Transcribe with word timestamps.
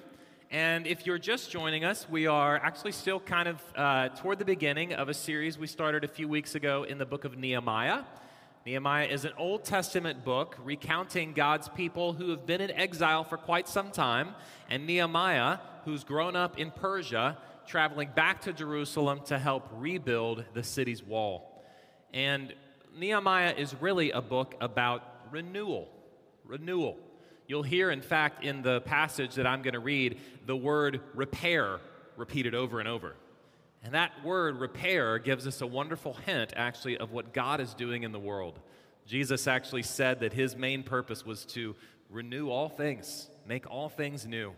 And 0.52 0.88
if 0.88 1.06
you're 1.06 1.16
just 1.16 1.48
joining 1.48 1.84
us, 1.84 2.08
we 2.10 2.26
are 2.26 2.56
actually 2.56 2.90
still 2.90 3.20
kind 3.20 3.46
of 3.46 3.62
uh, 3.76 4.08
toward 4.08 4.40
the 4.40 4.44
beginning 4.44 4.92
of 4.92 5.08
a 5.08 5.14
series 5.14 5.56
we 5.56 5.68
started 5.68 6.02
a 6.02 6.08
few 6.08 6.26
weeks 6.26 6.56
ago 6.56 6.82
in 6.82 6.98
the 6.98 7.06
book 7.06 7.24
of 7.24 7.38
Nehemiah. 7.38 8.02
Nehemiah 8.66 9.06
is 9.06 9.24
an 9.24 9.30
Old 9.38 9.64
Testament 9.64 10.24
book 10.24 10.56
recounting 10.64 11.34
God's 11.34 11.68
people 11.68 12.14
who 12.14 12.30
have 12.30 12.46
been 12.46 12.60
in 12.60 12.72
exile 12.72 13.22
for 13.22 13.36
quite 13.36 13.68
some 13.68 13.92
time, 13.92 14.34
and 14.68 14.88
Nehemiah, 14.88 15.58
who's 15.84 16.02
grown 16.02 16.34
up 16.34 16.58
in 16.58 16.72
Persia, 16.72 17.38
traveling 17.64 18.10
back 18.16 18.40
to 18.40 18.52
Jerusalem 18.52 19.20
to 19.26 19.38
help 19.38 19.68
rebuild 19.76 20.44
the 20.52 20.64
city's 20.64 21.00
wall. 21.00 21.62
And 22.12 22.52
Nehemiah 22.98 23.54
is 23.56 23.72
really 23.80 24.10
a 24.10 24.20
book 24.20 24.56
about 24.60 25.04
renewal. 25.30 25.88
Renewal. 26.44 26.98
You'll 27.50 27.64
hear, 27.64 27.90
in 27.90 28.00
fact, 28.00 28.44
in 28.44 28.62
the 28.62 28.80
passage 28.82 29.34
that 29.34 29.44
I'm 29.44 29.60
going 29.62 29.74
to 29.74 29.80
read, 29.80 30.20
the 30.46 30.54
word 30.54 31.00
repair 31.16 31.80
repeated 32.16 32.54
over 32.54 32.78
and 32.78 32.88
over. 32.88 33.16
And 33.82 33.92
that 33.92 34.12
word 34.24 34.60
repair 34.60 35.18
gives 35.18 35.48
us 35.48 35.60
a 35.60 35.66
wonderful 35.66 36.14
hint, 36.14 36.52
actually, 36.54 36.96
of 36.98 37.10
what 37.10 37.34
God 37.34 37.60
is 37.60 37.74
doing 37.74 38.04
in 38.04 38.12
the 38.12 38.20
world. 38.20 38.60
Jesus 39.04 39.48
actually 39.48 39.82
said 39.82 40.20
that 40.20 40.32
his 40.32 40.54
main 40.54 40.84
purpose 40.84 41.26
was 41.26 41.44
to 41.46 41.74
renew 42.08 42.50
all 42.50 42.68
things, 42.68 43.28
make 43.44 43.68
all 43.68 43.88
things 43.88 44.28
new 44.28 44.52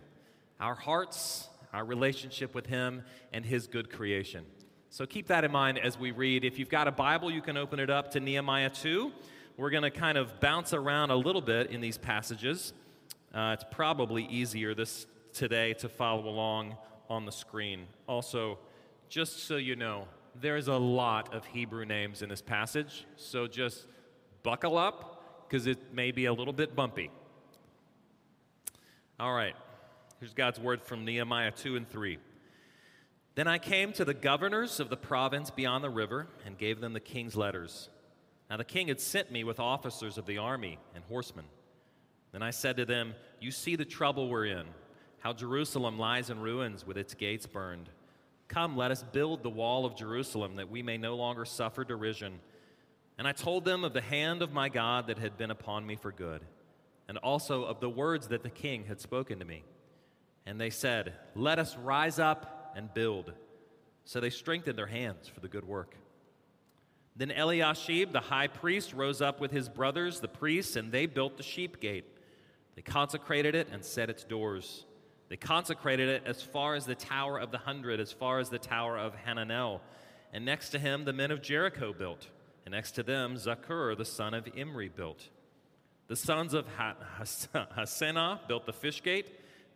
our 0.61 0.75
hearts, 0.75 1.48
our 1.72 1.86
relationship 1.86 2.55
with 2.55 2.66
him, 2.66 3.05
and 3.33 3.42
his 3.47 3.69
good 3.69 3.91
creation. 3.91 4.44
So 4.91 5.06
keep 5.06 5.28
that 5.28 5.44
in 5.44 5.50
mind 5.50 5.78
as 5.78 5.98
we 5.98 6.11
read. 6.11 6.44
If 6.44 6.59
you've 6.59 6.69
got 6.69 6.88
a 6.88 6.92
Bible, 6.92 7.31
you 7.31 7.41
can 7.41 7.56
open 7.56 7.81
it 7.81 7.88
up 7.88 8.11
to 8.11 8.20
Nehemiah 8.20 8.69
2. 8.69 9.11
We're 9.56 9.70
going 9.70 9.83
to 9.83 9.91
kind 9.91 10.19
of 10.19 10.41
bounce 10.41 10.75
around 10.75 11.11
a 11.11 11.16
little 11.16 11.41
bit 11.41 11.70
in 11.70 11.81
these 11.81 11.97
passages. 11.97 12.75
Uh, 13.34 13.52
it's 13.55 13.64
probably 13.70 14.25
easier 14.27 14.75
this 14.75 15.06
today 15.33 15.72
to 15.72 15.88
follow 15.88 16.28
along 16.28 16.77
on 17.08 17.25
the 17.25 17.33
screen. 17.33 17.86
Also, 18.06 18.58
just 19.08 19.47
so 19.47 19.56
you 19.56 19.75
know, 19.75 20.06
there's 20.38 20.69
a 20.69 20.77
lot 20.77 21.33
of 21.34 21.47
Hebrew 21.47 21.86
names 21.86 22.20
in 22.20 22.28
this 22.28 22.42
passage, 22.42 23.06
so 23.16 23.47
just 23.47 23.86
buckle 24.42 24.77
up 24.77 25.47
because 25.48 25.66
it 25.66 25.94
may 25.94 26.10
be 26.10 26.27
a 26.27 26.33
little 26.33 26.53
bit 26.53 26.77
bumpy. 26.77 27.10
All 29.19 29.33
right, 29.33 29.55
here's 30.20 30.34
God's 30.34 30.60
word 30.60 30.83
from 30.83 31.05
Nehemiah 31.06 31.53
2 31.53 31.77
and 31.77 31.88
3. 31.88 32.19
Then 33.34 33.48
I 33.48 33.56
came 33.56 33.94
to 33.94 34.05
the 34.05 34.14
governors 34.14 34.78
of 34.78 34.91
the 34.91 34.97
province 34.97 35.50
beyond 35.50 35.83
the 35.83 35.91
river 35.91 36.28
and 36.44 36.58
gave 36.58 36.80
them 36.80 36.92
the 36.92 37.00
king's 37.00 37.34
letters. 37.34 37.88
Now 38.50 38.58
the 38.58 38.64
king 38.64 38.88
had 38.88 39.00
sent 39.00 39.33
me 39.33 39.42
with 39.42 39.58
officers 39.58 40.19
of 40.19 40.27
the 40.27 40.36
army 40.36 40.78
and 40.94 41.03
horsemen. 41.05 41.47
Then 42.33 42.42
I 42.42 42.50
said 42.50 42.78
to 42.78 42.84
them, 42.84 43.14
You 43.41 43.50
see 43.50 43.77
the 43.77 43.84
trouble 43.84 44.28
we're 44.28 44.47
in, 44.47 44.66
how 45.20 45.33
Jerusalem 45.33 45.98
lies 45.98 46.30
in 46.30 46.41
ruins 46.41 46.86
with 46.86 46.97
its 46.97 47.14
gates 47.14 47.47
burned. 47.47 47.88
Come, 48.48 48.77
let 48.77 48.91
us 48.91 49.02
build 49.02 49.42
the 49.42 49.50
wall 49.50 49.86
of 49.86 49.97
Jerusalem 49.97 50.56
that 50.56 50.70
we 50.70 50.83
may 50.83 50.98
no 50.98 51.16
longer 51.16 51.44
suffer 51.44 51.84
derision. 51.84 52.41
And 53.19 53.28
I 53.28 53.32
told 53.32 53.65
them 53.65 53.84
of 53.84 53.93
the 53.93 54.00
hand 54.00 54.43
of 54.43 54.53
my 54.53 54.69
God 54.69 55.06
that 55.06 55.19
had 55.19 55.37
been 55.37 55.50
upon 55.50 55.87
me 55.87 55.97
for 55.97 56.12
good, 56.12 56.43
and 57.09 57.19
also 57.19 57.65
of 57.65 57.81
the 57.81 57.88
words 57.88 58.28
that 58.28 58.43
the 58.43 58.50
king 58.50 58.84
had 58.84 59.00
spoken 59.00 59.38
to 59.38 59.44
me. 59.44 59.62
And 60.44 60.60
they 60.60 60.70
said, 60.70 61.12
Let 61.34 61.59
us 61.59 61.76
rise 61.76 62.19
up 62.19 62.75
and 62.76 62.93
build. 62.93 63.32
So 64.04 64.20
they 64.20 64.31
strengthened 64.31 64.76
their 64.76 64.87
hands 64.87 65.28
for 65.28 65.41
the 65.41 65.49
good 65.49 65.66
work. 65.66 65.97
Then 67.14 67.31
Eliashib, 67.31 68.12
the 68.12 68.20
high 68.20 68.49
priest, 68.49 68.94
rose 68.94 69.20
up 69.20 69.41
with 69.41 69.50
his 69.50 69.69
brothers, 69.69 70.20
the 70.20 70.28
priests, 70.28 70.76
and 70.76 70.91
they 70.91 71.06
built 71.06 71.37
the 71.37 71.43
sheep 71.43 71.78
gate. 71.78 72.06
They 72.75 72.83
consecrated 72.83 73.55
it 73.55 73.69
and 73.71 73.84
set 73.84 74.10
its 74.10 74.25
doors. 74.25 74.87
They 75.28 75.37
consecrated 75.37 76.09
it 76.09 76.22
as 76.27 76.43
far 76.43 76.75
as 76.75 76.87
the 76.87 76.94
Tower 76.94 77.38
of 77.38 77.50
the 77.50 77.59
Hundred, 77.59 78.00
as 78.00 78.12
far 78.12 78.38
as 78.38 78.50
the 78.50 78.59
Tower 78.59 78.99
of 78.99 79.15
Hananel. 79.27 79.81
And 80.33 80.44
next 80.44 80.71
to 80.71 80.78
him, 80.78 81.05
the 81.05 81.12
men 81.12 81.31
of 81.31 81.43
Jericho 81.43 81.93
built. 81.93 82.28
And 82.65 82.72
next 82.72 82.93
to 82.93 83.03
them, 83.03 83.37
Zaccur, 83.37 83.97
the 83.97 84.05
son 84.05 84.34
of 84.34 84.49
Imri, 84.55 84.88
built. 84.88 85.28
The 86.09 86.16
sons 86.16 86.55
of 86.55 86.66
Hassenaah 86.78 88.47
built 88.47 88.66
the 88.66 88.72
fish 88.72 89.03
gate. 89.03 89.27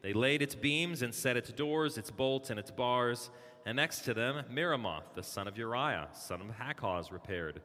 They 0.03 0.13
laid 0.13 0.43
its 0.43 0.55
beams 0.55 1.03
and 1.03 1.15
set 1.15 1.37
its 1.37 1.51
doors, 1.51 1.99
its 1.99 2.11
bolts, 2.11 2.51
and 2.51 2.59
its 2.59 2.71
bars. 2.71 3.31
And 3.65 3.77
next 3.77 4.03
to 4.03 4.15
them, 4.15 4.45
Meremoth, 4.53 5.15
the 5.15 5.23
son 5.23 5.49
of 5.49 5.59
Uriah, 5.59 6.09
son 6.13 6.41
of 6.41 6.49
Hakkoz, 6.49 7.11
repaired. 7.11 7.61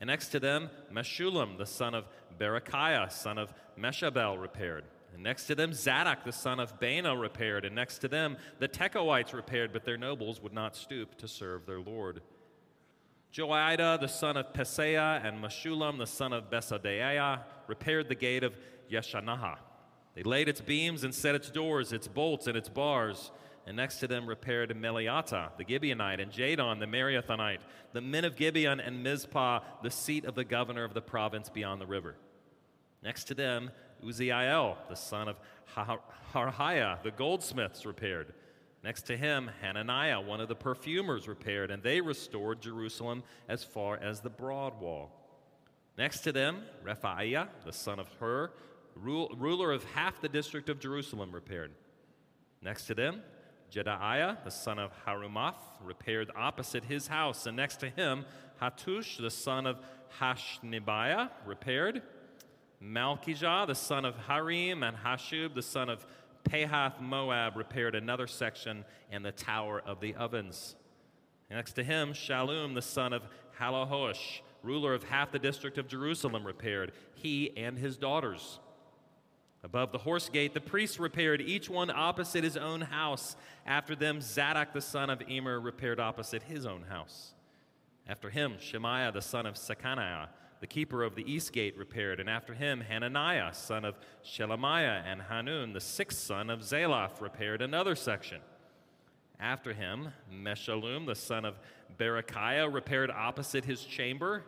And 0.00 0.08
next 0.08 0.28
to 0.28 0.40
them, 0.40 0.70
Meshullam, 0.92 1.58
the 1.58 1.66
son 1.66 1.94
of 1.94 2.06
Berechiah, 2.38 3.12
son 3.12 3.36
of 3.36 3.52
Meshabel, 3.78 4.40
repaired. 4.40 4.84
And 5.12 5.22
next 5.22 5.46
to 5.46 5.54
them, 5.54 5.74
Zadok, 5.74 6.24
the 6.24 6.32
son 6.32 6.58
of 6.58 6.80
Baana, 6.80 7.20
repaired. 7.20 7.64
And 7.64 7.74
next 7.74 7.98
to 7.98 8.08
them, 8.08 8.38
the 8.58 8.68
Tekoites 8.68 9.34
repaired, 9.34 9.72
but 9.72 9.84
their 9.84 9.98
nobles 9.98 10.40
would 10.40 10.54
not 10.54 10.74
stoop 10.74 11.16
to 11.18 11.28
serve 11.28 11.66
their 11.66 11.80
Lord. 11.80 12.22
Joiada, 13.32 14.00
the 14.00 14.08
son 14.08 14.36
of 14.36 14.52
Paseah, 14.52 15.24
and 15.24 15.42
Meshullam, 15.42 15.98
the 15.98 16.06
son 16.06 16.32
of 16.32 16.50
Besodeiah, 16.50 17.40
repaired 17.66 18.08
the 18.08 18.14
gate 18.14 18.42
of 18.42 18.54
Yeshanah. 18.90 19.58
They 20.14 20.22
laid 20.22 20.48
its 20.48 20.60
beams 20.60 21.04
and 21.04 21.14
set 21.14 21.34
its 21.34 21.50
doors, 21.50 21.92
its 21.92 22.08
bolts, 22.08 22.46
and 22.46 22.56
its 22.56 22.68
bars. 22.68 23.30
And 23.66 23.76
next 23.76 23.98
to 23.98 24.08
them 24.08 24.26
repaired 24.26 24.70
Melatiah, 24.70 25.50
the 25.56 25.64
Gibeonite, 25.64 26.20
and 26.20 26.32
Jadon, 26.32 26.80
the 26.80 26.86
Mariathonite, 26.86 27.60
the 27.92 28.00
men 28.00 28.24
of 28.24 28.34
Gibeon 28.34 28.80
and 28.80 29.02
Mizpah, 29.02 29.60
the 29.82 29.90
seat 29.90 30.24
of 30.24 30.34
the 30.34 30.44
governor 30.44 30.84
of 30.84 30.94
the 30.94 31.02
province 31.02 31.48
beyond 31.48 31.80
the 31.80 31.86
river. 31.86 32.16
Next 33.02 33.24
to 33.24 33.34
them, 33.34 33.70
Uzziel, 34.04 34.76
the 34.88 34.96
son 34.96 35.28
of 35.28 35.38
Harhaiah, 36.32 37.02
the 37.02 37.10
goldsmiths, 37.10 37.84
repaired. 37.86 38.32
Next 38.82 39.02
to 39.02 39.16
him, 39.16 39.50
Hananiah, 39.60 40.20
one 40.20 40.40
of 40.40 40.48
the 40.48 40.54
perfumers, 40.54 41.28
repaired, 41.28 41.70
and 41.70 41.82
they 41.82 42.00
restored 42.00 42.62
Jerusalem 42.62 43.22
as 43.46 43.62
far 43.62 43.98
as 43.98 44.20
the 44.20 44.30
broad 44.30 44.80
wall. 44.80 45.10
Next 45.98 46.20
to 46.20 46.32
them, 46.32 46.62
Rephaiah, 46.82 47.48
the 47.66 47.74
son 47.74 48.00
of 48.00 48.08
Hur, 48.18 48.50
ruler 48.96 49.70
of 49.70 49.84
half 49.84 50.22
the 50.22 50.30
district 50.30 50.70
of 50.70 50.80
Jerusalem, 50.80 51.30
repaired. 51.30 51.72
Next 52.62 52.86
to 52.86 52.94
them, 52.94 53.22
Jedaiah, 53.70 54.42
the 54.44 54.50
son 54.50 54.78
of 54.78 54.90
Harumaph, 55.06 55.54
repaired 55.82 56.30
opposite 56.36 56.84
his 56.84 57.06
house. 57.06 57.46
And 57.46 57.56
next 57.56 57.76
to 57.76 57.88
him, 57.88 58.24
Hattush, 58.60 59.20
the 59.20 59.30
son 59.30 59.66
of 59.66 59.78
Hashnibiah, 60.20 61.30
repaired. 61.46 62.02
Malchijah, 62.82 63.66
the 63.66 63.74
son 63.74 64.04
of 64.04 64.16
Harim, 64.26 64.82
and 64.82 64.96
Hasshub, 64.96 65.54
the 65.54 65.62
son 65.62 65.88
of 65.88 66.06
Pahath 66.44 67.00
Moab, 67.00 67.56
repaired 67.56 67.94
another 67.94 68.26
section 68.26 68.84
and 69.10 69.24
the 69.24 69.32
tower 69.32 69.82
of 69.84 70.00
the 70.00 70.14
ovens. 70.14 70.76
Next 71.50 71.72
to 71.72 71.84
him, 71.84 72.12
Shallum, 72.12 72.74
the 72.74 72.82
son 72.82 73.12
of 73.12 73.22
Hallohesh, 73.58 74.40
ruler 74.62 74.94
of 74.94 75.04
half 75.04 75.32
the 75.32 75.38
district 75.38 75.78
of 75.78 75.88
Jerusalem, 75.88 76.46
repaired, 76.46 76.92
he 77.14 77.56
and 77.56 77.76
his 77.76 77.96
daughters. 77.96 78.60
Above 79.62 79.92
the 79.92 79.98
horse 79.98 80.28
gate, 80.30 80.54
the 80.54 80.60
priests 80.60 80.98
repaired, 80.98 81.40
each 81.40 81.68
one 81.68 81.90
opposite 81.90 82.44
his 82.44 82.56
own 82.56 82.80
house. 82.80 83.36
After 83.66 83.94
them, 83.94 84.20
Zadok 84.20 84.72
the 84.72 84.80
son 84.80 85.10
of 85.10 85.22
Immer 85.28 85.60
repaired 85.60 86.00
opposite 86.00 86.42
his 86.44 86.64
own 86.64 86.82
house. 86.82 87.34
After 88.08 88.30
him, 88.30 88.54
Shemaiah 88.58 89.12
the 89.12 89.20
son 89.20 89.44
of 89.44 89.56
Shecaniah, 89.56 90.28
the 90.60 90.66
keeper 90.66 91.02
of 91.02 91.14
the 91.14 91.30
east 91.30 91.52
gate, 91.52 91.76
repaired. 91.76 92.20
And 92.20 92.28
after 92.28 92.54
him, 92.54 92.80
Hananiah 92.80 93.52
son 93.52 93.84
of 93.84 93.98
Shelemiah 94.24 95.02
and 95.04 95.20
Hanun, 95.22 95.74
the 95.74 95.80
sixth 95.80 96.18
son 96.18 96.48
of 96.48 96.60
Zalaph, 96.60 97.20
repaired 97.20 97.60
another 97.60 97.94
section. 97.94 98.40
After 99.38 99.72
him, 99.72 100.12
Meshullam 100.32 101.06
the 101.06 101.14
son 101.14 101.44
of 101.44 101.58
Berechiah 101.98 102.72
repaired 102.72 103.10
opposite 103.10 103.64
his 103.64 103.84
chamber. 103.84 104.44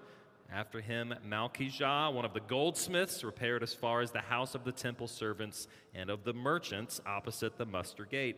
After 0.55 0.83
him, 0.83 1.15
Malchijah, 1.27 2.13
one 2.13 2.27
of 2.27 2.35
the 2.35 2.41
goldsmiths, 2.41 3.25
repaired 3.25 3.63
as 3.63 3.73
far 3.73 4.03
as 4.03 4.11
the 4.11 4.21
house 4.21 4.55
of 4.55 4.65
the 4.65 4.73
temple 4.73 5.09
servants 5.09 5.67
and 5.95 6.11
of 6.11 6.25
the 6.25 6.35
merchants 6.35 7.01
opposite 7.07 7.57
the 7.57 7.65
muster 7.65 8.05
gate, 8.05 8.37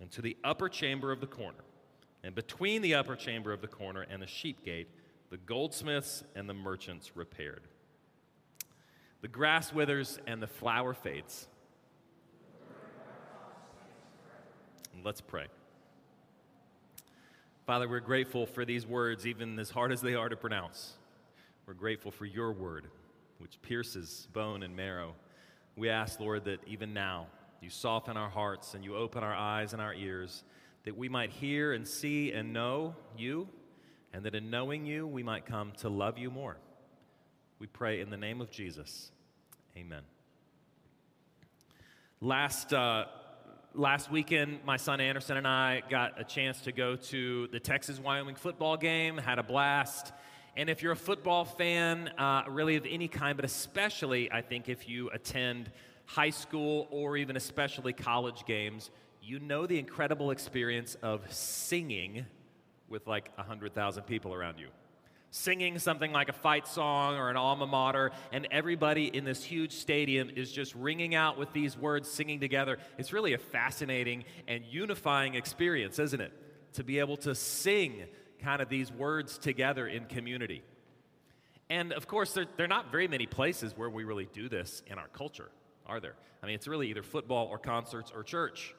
and 0.00 0.10
to 0.12 0.22
the 0.22 0.36
upper 0.42 0.70
chamber 0.70 1.12
of 1.12 1.20
the 1.20 1.26
corner. 1.26 1.62
And 2.24 2.34
between 2.34 2.80
the 2.80 2.94
upper 2.94 3.16
chamber 3.16 3.52
of 3.52 3.60
the 3.60 3.68
corner 3.68 4.06
and 4.08 4.22
the 4.22 4.26
sheep 4.26 4.64
gate, 4.64 4.88
the 5.30 5.36
goldsmiths 5.36 6.24
and 6.34 6.48
the 6.48 6.54
merchants 6.54 7.14
repaired. 7.14 7.68
The 9.20 9.28
grass 9.28 9.74
withers 9.74 10.18
and 10.26 10.42
the 10.42 10.46
flower 10.46 10.94
fades. 10.94 11.48
And 14.94 15.04
let's 15.04 15.20
pray. 15.20 15.48
Father, 17.66 17.86
we're 17.86 18.00
grateful 18.00 18.46
for 18.46 18.64
these 18.64 18.86
words, 18.86 19.26
even 19.26 19.58
as 19.58 19.68
hard 19.68 19.92
as 19.92 20.00
they 20.00 20.14
are 20.14 20.30
to 20.30 20.36
pronounce. 20.36 20.94
We're 21.70 21.74
grateful 21.74 22.10
for 22.10 22.26
your 22.26 22.50
word, 22.50 22.88
which 23.38 23.62
pierces 23.62 24.26
bone 24.32 24.64
and 24.64 24.74
marrow. 24.74 25.14
We 25.76 25.88
ask, 25.88 26.18
Lord, 26.18 26.46
that 26.46 26.58
even 26.66 26.92
now 26.92 27.28
you 27.60 27.70
soften 27.70 28.16
our 28.16 28.28
hearts 28.28 28.74
and 28.74 28.84
you 28.84 28.96
open 28.96 29.22
our 29.22 29.32
eyes 29.32 29.72
and 29.72 29.80
our 29.80 29.94
ears, 29.94 30.42
that 30.82 30.96
we 30.96 31.08
might 31.08 31.30
hear 31.30 31.72
and 31.72 31.86
see 31.86 32.32
and 32.32 32.52
know 32.52 32.96
you, 33.16 33.48
and 34.12 34.24
that 34.24 34.34
in 34.34 34.50
knowing 34.50 34.84
you, 34.84 35.06
we 35.06 35.22
might 35.22 35.46
come 35.46 35.70
to 35.78 35.88
love 35.88 36.18
you 36.18 36.28
more. 36.28 36.56
We 37.60 37.68
pray 37.68 38.00
in 38.00 38.10
the 38.10 38.16
name 38.16 38.40
of 38.40 38.50
Jesus. 38.50 39.12
Amen. 39.76 40.02
Last, 42.20 42.72
uh, 42.72 43.04
last 43.76 44.10
weekend, 44.10 44.58
my 44.64 44.76
son 44.76 45.00
Anderson 45.00 45.36
and 45.36 45.46
I 45.46 45.84
got 45.88 46.20
a 46.20 46.24
chance 46.24 46.62
to 46.62 46.72
go 46.72 46.96
to 46.96 47.46
the 47.52 47.60
Texas 47.60 48.00
Wyoming 48.00 48.34
football 48.34 48.76
game, 48.76 49.16
had 49.16 49.38
a 49.38 49.44
blast. 49.44 50.12
And 50.56 50.68
if 50.68 50.82
you're 50.82 50.92
a 50.92 50.96
football 50.96 51.44
fan, 51.44 52.08
uh, 52.18 52.44
really 52.48 52.76
of 52.76 52.86
any 52.88 53.08
kind, 53.08 53.36
but 53.36 53.44
especially, 53.44 54.30
I 54.30 54.42
think, 54.42 54.68
if 54.68 54.88
you 54.88 55.10
attend 55.10 55.70
high 56.06 56.30
school 56.30 56.88
or 56.90 57.16
even 57.16 57.36
especially 57.36 57.92
college 57.92 58.44
games, 58.46 58.90
you 59.22 59.38
know 59.38 59.66
the 59.66 59.78
incredible 59.78 60.30
experience 60.30 60.96
of 61.02 61.32
singing 61.32 62.26
with 62.88 63.06
like 63.06 63.30
100,000 63.36 64.02
people 64.04 64.34
around 64.34 64.58
you 64.58 64.68
singing 65.30 65.78
something 65.78 66.12
like 66.12 66.28
a 66.28 66.32
fight 66.32 66.66
song 66.66 67.16
or 67.16 67.30
an 67.30 67.36
alma 67.36 67.66
mater, 67.66 68.10
and 68.32 68.48
everybody 68.50 69.06
in 69.06 69.24
this 69.24 69.42
huge 69.44 69.72
stadium 69.72 70.30
is 70.34 70.50
just 70.50 70.74
ringing 70.74 71.14
out 71.14 71.38
with 71.38 71.52
these 71.52 71.76
words, 71.78 72.10
singing 72.10 72.40
together. 72.40 72.78
It's 72.98 73.12
really 73.12 73.34
a 73.34 73.38
fascinating 73.38 74.24
and 74.48 74.64
unifying 74.64 75.34
experience, 75.34 75.98
isn't 75.98 76.20
it? 76.20 76.32
To 76.74 76.84
be 76.84 76.98
able 76.98 77.16
to 77.18 77.34
sing 77.34 78.04
kind 78.42 78.60
of 78.60 78.68
these 78.68 78.90
words 78.90 79.38
together 79.38 79.86
in 79.86 80.06
community. 80.06 80.62
And 81.68 81.92
of 81.92 82.08
course, 82.08 82.32
there, 82.32 82.46
there 82.56 82.64
are 82.64 82.68
not 82.68 82.90
very 82.90 83.06
many 83.06 83.26
places 83.26 83.76
where 83.76 83.88
we 83.88 84.04
really 84.04 84.28
do 84.32 84.48
this 84.48 84.82
in 84.86 84.98
our 84.98 85.08
culture, 85.08 85.50
are 85.86 86.00
there? 86.00 86.16
I 86.42 86.46
mean, 86.46 86.54
it's 86.54 86.66
really 86.66 86.88
either 86.90 87.02
football 87.02 87.46
or 87.46 87.58
concerts 87.58 88.12
or 88.14 88.22
church. 88.22 88.74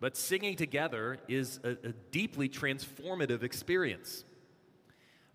But 0.00 0.16
singing 0.16 0.56
together 0.56 1.18
is 1.28 1.60
a, 1.62 1.70
a 1.70 1.92
deeply 2.10 2.48
transformative 2.48 3.42
experience. 3.42 4.24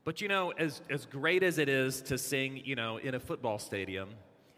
But 0.04 0.22
you 0.22 0.28
know, 0.28 0.52
as, 0.52 0.82
as 0.90 1.06
great 1.06 1.44
as 1.44 1.58
it 1.60 1.70
is 1.70 2.02
to 2.04 2.18
sing, 2.18 2.62
you 2.64 2.76
know, 2.76 2.98
in 2.98 3.14
a 3.14 3.20
football 3.20 3.60
stadium, 3.60 4.10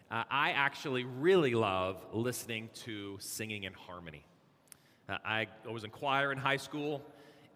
uh, 0.09 0.23
I 0.29 0.51
actually 0.51 1.03
really 1.03 1.53
love 1.53 2.05
listening 2.13 2.69
to 2.85 3.17
singing 3.19 3.63
in 3.63 3.73
harmony. 3.73 4.25
Uh, 5.09 5.17
I 5.25 5.47
was 5.69 5.83
in 5.83 5.89
choir 5.89 6.31
in 6.31 6.37
high 6.37 6.57
school, 6.57 7.01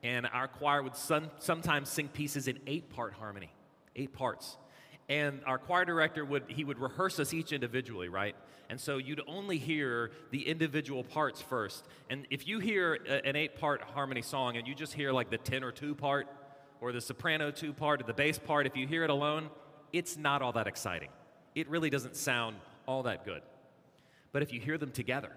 and 0.03 0.27
our 0.33 0.47
choir 0.47 0.81
would 0.81 0.95
some, 0.95 1.29
sometimes 1.39 1.89
sing 1.89 2.07
pieces 2.07 2.47
in 2.47 2.59
eight 2.67 2.89
part 2.89 3.13
harmony, 3.13 3.51
eight 3.95 4.13
parts. 4.13 4.57
And 5.09 5.41
our 5.45 5.57
choir 5.57 5.85
director 5.85 6.23
would 6.23 6.43
he 6.47 6.63
would 6.63 6.79
rehearse 6.79 7.19
us 7.19 7.33
each 7.33 7.51
individually, 7.51 8.07
right? 8.07 8.35
And 8.69 8.79
so 8.79 8.97
you'd 8.97 9.21
only 9.27 9.57
hear 9.57 10.11
the 10.31 10.47
individual 10.47 11.03
parts 11.03 11.41
first. 11.41 11.85
And 12.09 12.25
if 12.29 12.47
you 12.47 12.59
hear 12.59 12.99
a, 13.07 13.27
an 13.27 13.35
eight 13.35 13.59
part 13.59 13.81
harmony 13.81 14.21
song 14.21 14.55
and 14.55 14.65
you 14.65 14.73
just 14.73 14.93
hear 14.93 15.11
like 15.11 15.29
the 15.29 15.37
tenor 15.37 15.71
two 15.71 15.93
part, 15.93 16.27
or 16.79 16.91
the 16.91 17.01
soprano 17.01 17.51
two 17.51 17.73
part 17.73 18.01
or 18.01 18.05
the 18.05 18.13
bass 18.13 18.39
part, 18.39 18.65
if 18.65 18.75
you 18.75 18.87
hear 18.87 19.03
it 19.03 19.09
alone, 19.09 19.49
it's 19.93 20.17
not 20.17 20.41
all 20.41 20.53
that 20.53 20.67
exciting. 20.67 21.09
It 21.53 21.69
really 21.69 21.89
doesn't 21.89 22.15
sound 22.15 22.55
all 22.87 23.03
that 23.03 23.25
good. 23.25 23.41
But 24.31 24.41
if 24.41 24.53
you 24.53 24.61
hear 24.61 24.77
them 24.77 24.91
together, 24.91 25.31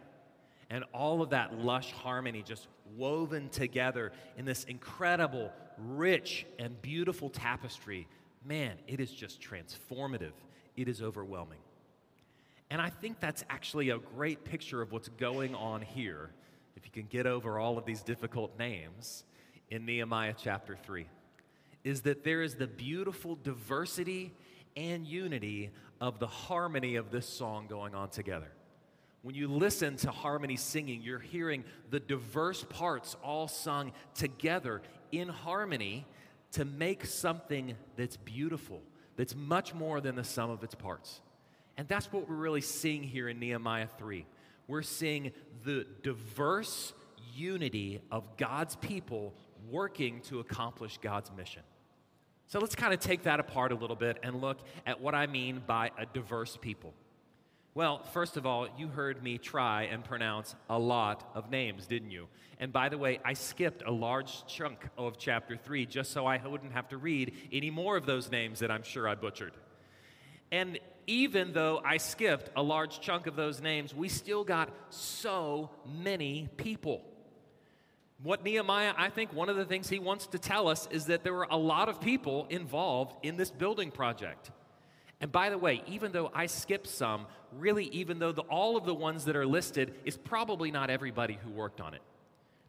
and 0.71 0.85
all 0.93 1.23
of 1.23 1.31
that 1.31 1.59
lush 1.59 1.93
harmony 1.93 2.43
just 2.43 2.69
woven 2.97 3.49
together 3.49 4.13
in 4.37 4.45
this 4.45 4.65
incredible, 4.65 5.53
rich, 5.79 6.47
and 6.59 6.81
beautiful 6.83 7.31
tapestry, 7.31 8.07
man, 8.45 8.77
it 8.87 9.01
is 9.01 9.11
just 9.11 9.41
transformative. 9.41 10.33
It 10.77 10.89
is 10.89 11.03
overwhelming. 11.03 11.61
And 12.71 12.81
I 12.81 12.91
think 12.91 13.21
that's 13.21 13.45
actually 13.51 13.91
a 13.91 13.99
great 13.99 14.45
picture 14.45 14.83
of 14.83 14.91
what's 14.91 15.09
going 15.09 15.55
on 15.55 15.83
here, 15.83 16.31
if 16.77 16.85
you 16.85 16.91
can 16.91 17.07
get 17.07 17.27
over 17.27 17.59
all 17.59 17.79
of 17.79 17.85
these 17.85 18.03
difficult 18.03 18.59
names, 18.59 19.25
in 19.71 19.85
Nehemiah 19.85 20.35
chapter 20.37 20.77
3 20.77 21.07
is 21.83 22.03
that 22.03 22.25
there 22.25 22.43
is 22.43 22.55
the 22.55 22.67
beautiful 22.67 23.37
diversity 23.37 24.33
and 24.77 25.07
unity 25.07 25.71
of 26.01 26.19
the 26.19 26.27
harmony 26.27 26.97
of 26.97 27.11
this 27.11 27.29
song 27.29 27.67
going 27.69 27.95
on 27.95 28.09
together. 28.09 28.51
When 29.25 29.35
you 29.35 29.49
listen 29.49 29.97
to 29.97 30.11
harmony 30.11 30.57
singing, 30.57 31.01
you're 31.01 31.19
hearing 31.19 31.65
the 31.89 31.99
diverse 31.99 32.63
parts 32.69 33.17
all 33.25 33.49
sung 33.49 33.93
together 34.15 34.83
in 35.13 35.31
harmony 35.31 36.05
to 36.53 36.67
make 36.67 37.07
something 37.07 37.75
that's 37.97 38.19
beautiful, 38.19 38.83
that's 39.17 39.35
much 39.35 39.73
more 39.73 40.03
than 40.03 40.15
the 40.15 40.25
sum 40.25 40.51
of 40.51 40.63
its 40.63 40.75
parts. 40.75 41.23
And 41.79 41.89
that's 41.89 42.13
what 42.13 42.29
we're 42.29 42.37
really 42.37 42.61
seeing 42.61 43.03
here 43.03 43.31
in 43.31 43.41
Nehemiah 43.41 43.89
3. 43.97 44.27
We're 44.69 44.83
seeing 44.83 45.33
the 45.65 45.87
diverse 46.03 46.93
unity 47.35 48.03
of 48.11 48.37
God's 48.37 48.77
people 48.77 49.33
working 49.71 50.21
to 50.25 50.41
accomplish 50.41 50.99
God's 50.99 51.33
mission. 51.35 51.63
So 52.47 52.59
let's 52.59 52.75
kind 52.75 52.93
of 52.93 53.01
take 53.01 53.23
that 53.23 53.41
apart 53.41 53.73
a 53.73 53.75
little 53.75 53.97
bit 53.97 54.19
and 54.23 54.43
look 54.43 54.59
at 54.85 55.01
what 55.01 55.15
I 55.15 55.27
mean 55.29 55.63
by 55.67 55.93
a 55.97 56.05
diverse 56.05 56.59
people. 56.61 56.93
Well, 57.77 58.05
first 58.13 58.37
of 58.37 58.47
all, 58.47 58.69
you 58.79 58.87
heard 58.87 59.21
me 59.21 59.37
try 59.37 59.85
and 59.85 60.05
pronounce 60.05 60.55
a 60.71 60.79
lot 60.79 61.29
of 61.35 61.51
names, 61.51 61.89
didn't 61.89 62.13
you? 62.13 62.29
And 62.61 62.73
by 62.73 62.89
the 62.89 62.97
way, 62.97 63.19
I 63.25 63.33
skipped 63.33 63.83
a 63.85 63.91
large 63.91 64.47
chunk 64.47 64.79
of 64.97 65.19
chapter 65.19 65.57
3 65.57 65.85
just 65.87 66.13
so 66.13 66.25
I 66.25 66.39
wouldn't 66.47 66.73
have 66.73 66.89
to 66.91 66.97
read 66.97 67.35
any 67.53 67.71
more 67.71 67.97
of 67.97 68.07
those 68.07 68.31
names 68.31 68.61
that 68.61 68.71
I'm 68.71 68.85
sure 68.85 69.09
I 69.09 69.17
butchered. 69.17 69.55
And 70.53 70.79
even 71.09 71.53
though 71.53 71.83
I 71.85 71.97
skipped 71.97 72.49
a 72.55 72.63
large 72.63 73.01
chunk 73.01 73.27
of 73.27 73.35
those 73.35 73.61
names, 73.61 73.93
we 73.93 74.09
still 74.09 74.45
got 74.45 74.71
so 74.91 75.71
many 75.85 76.49
people. 76.57 77.03
What 78.23 78.45
Nehemiah, 78.45 78.95
I 78.97 79.11
think 79.11 79.33
one 79.33 79.49
of 79.49 79.57
the 79.57 79.65
things 79.65 79.89
he 79.89 79.99
wants 79.99 80.29
to 80.29 80.39
tell 80.39 80.69
us 80.69 80.87
is 80.93 81.07
that 81.07 81.25
there 81.25 81.35
were 81.35 81.49
a 81.51 81.59
lot 81.59 81.89
of 81.89 82.01
people 82.01 82.47
involved 82.51 83.17
in 83.25 83.37
this 83.37 83.51
building 83.51 83.91
project. 83.91 84.53
And 85.21 85.31
by 85.33 85.51
the 85.51 85.59
way, 85.59 85.83
even 85.87 86.13
though 86.13 86.31
I 86.35 86.47
skipped 86.47 86.89
some, 86.89 87.27
really, 87.53 87.87
even 87.87 88.19
though 88.19 88.33
the, 88.33 88.43
all 88.43 88.77
of 88.77 88.85
the 88.85 88.95
ones 88.95 89.25
that 89.27 89.37
are 89.37 89.47
listed 89.47 89.95
is 90.05 90.17
probably 90.17 90.71
not 90.71 90.91
everybody 90.91 91.39
who 91.43 91.51
worked 91.51 91.81
on 91.81 91.95
it. 91.95 92.03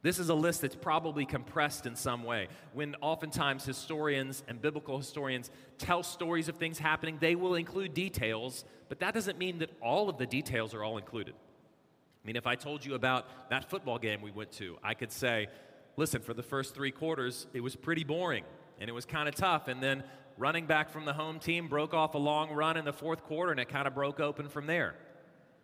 This 0.06 0.20
is 0.20 0.30
a 0.30 0.36
list 0.36 0.62
that's 0.62 0.76
probably 0.76 1.26
compressed 1.26 1.88
in 1.88 1.96
some 1.96 2.24
way. 2.24 2.48
When 2.74 2.96
oftentimes 3.02 3.66
historians 3.66 4.44
and 4.48 4.62
biblical 4.62 4.98
historians 4.98 5.50
tell 5.80 6.04
stories 6.04 6.48
of 6.48 6.58
things 6.58 6.78
happening, 6.78 7.18
they 7.20 7.34
will 7.34 7.56
include 7.56 7.96
details, 7.96 8.66
but 8.88 9.00
that 9.00 9.16
doesn't 9.16 9.40
mean 9.40 9.58
that 9.60 9.72
all 9.82 10.08
of 10.08 10.20
the 10.20 10.28
details 10.28 10.76
are 10.76 10.84
all 10.84 11.00
included. 11.00 11.34
I 11.34 12.28
mean, 12.28 12.36
if 12.36 12.46
I 12.46 12.54
told 12.54 12.86
you 12.86 12.94
about 12.94 13.50
that 13.50 13.68
football 13.68 13.98
game 13.98 14.22
we 14.22 14.30
went 14.30 14.52
to, 14.54 14.78
I 14.84 14.94
could 14.94 15.12
say, 15.12 15.48
listen, 15.98 16.22
for 16.22 16.36
the 16.36 16.44
first 16.44 16.76
three 16.76 16.92
quarters, 16.92 17.48
it 17.54 17.62
was 17.62 17.76
pretty 17.76 18.04
boring 18.04 18.44
and 18.80 18.90
it 18.90 18.94
was 18.94 19.06
kind 19.06 19.28
of 19.28 19.36
tough. 19.36 19.68
And 19.68 19.82
then 19.82 20.04
running 20.38 20.66
back 20.66 20.90
from 20.90 21.06
the 21.06 21.14
home 21.14 21.40
team 21.40 21.68
broke 21.68 21.94
off 21.94 22.14
a 22.16 22.18
long 22.18 22.52
run 22.52 22.78
in 22.78 22.86
the 22.86 22.94
fourth 22.94 23.24
quarter 23.24 23.52
and 23.52 23.60
it 23.60 23.70
kind 23.70 23.88
of 23.88 23.94
broke 23.94 24.20
open 24.20 24.50
from 24.50 24.68
there. 24.68 24.96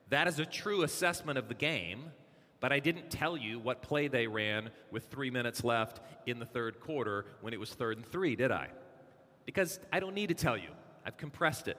That 0.09 0.27
is 0.27 0.39
a 0.39 0.45
true 0.45 0.83
assessment 0.83 1.37
of 1.37 1.47
the 1.47 1.53
game, 1.53 2.11
but 2.59 2.71
I 2.71 2.79
didn't 2.79 3.09
tell 3.09 3.37
you 3.37 3.59
what 3.59 3.81
play 3.81 4.07
they 4.07 4.27
ran 4.27 4.69
with 4.91 5.05
three 5.05 5.29
minutes 5.29 5.63
left 5.63 5.99
in 6.25 6.39
the 6.39 6.45
third 6.45 6.79
quarter 6.79 7.25
when 7.41 7.53
it 7.53 7.59
was 7.59 7.71
third 7.73 7.97
and 7.97 8.05
three, 8.05 8.35
did 8.35 8.51
I? 8.51 8.67
Because 9.45 9.79
I 9.91 9.99
don't 9.99 10.13
need 10.13 10.27
to 10.27 10.35
tell 10.35 10.57
you. 10.57 10.69
I've 11.05 11.17
compressed 11.17 11.67
it. 11.67 11.77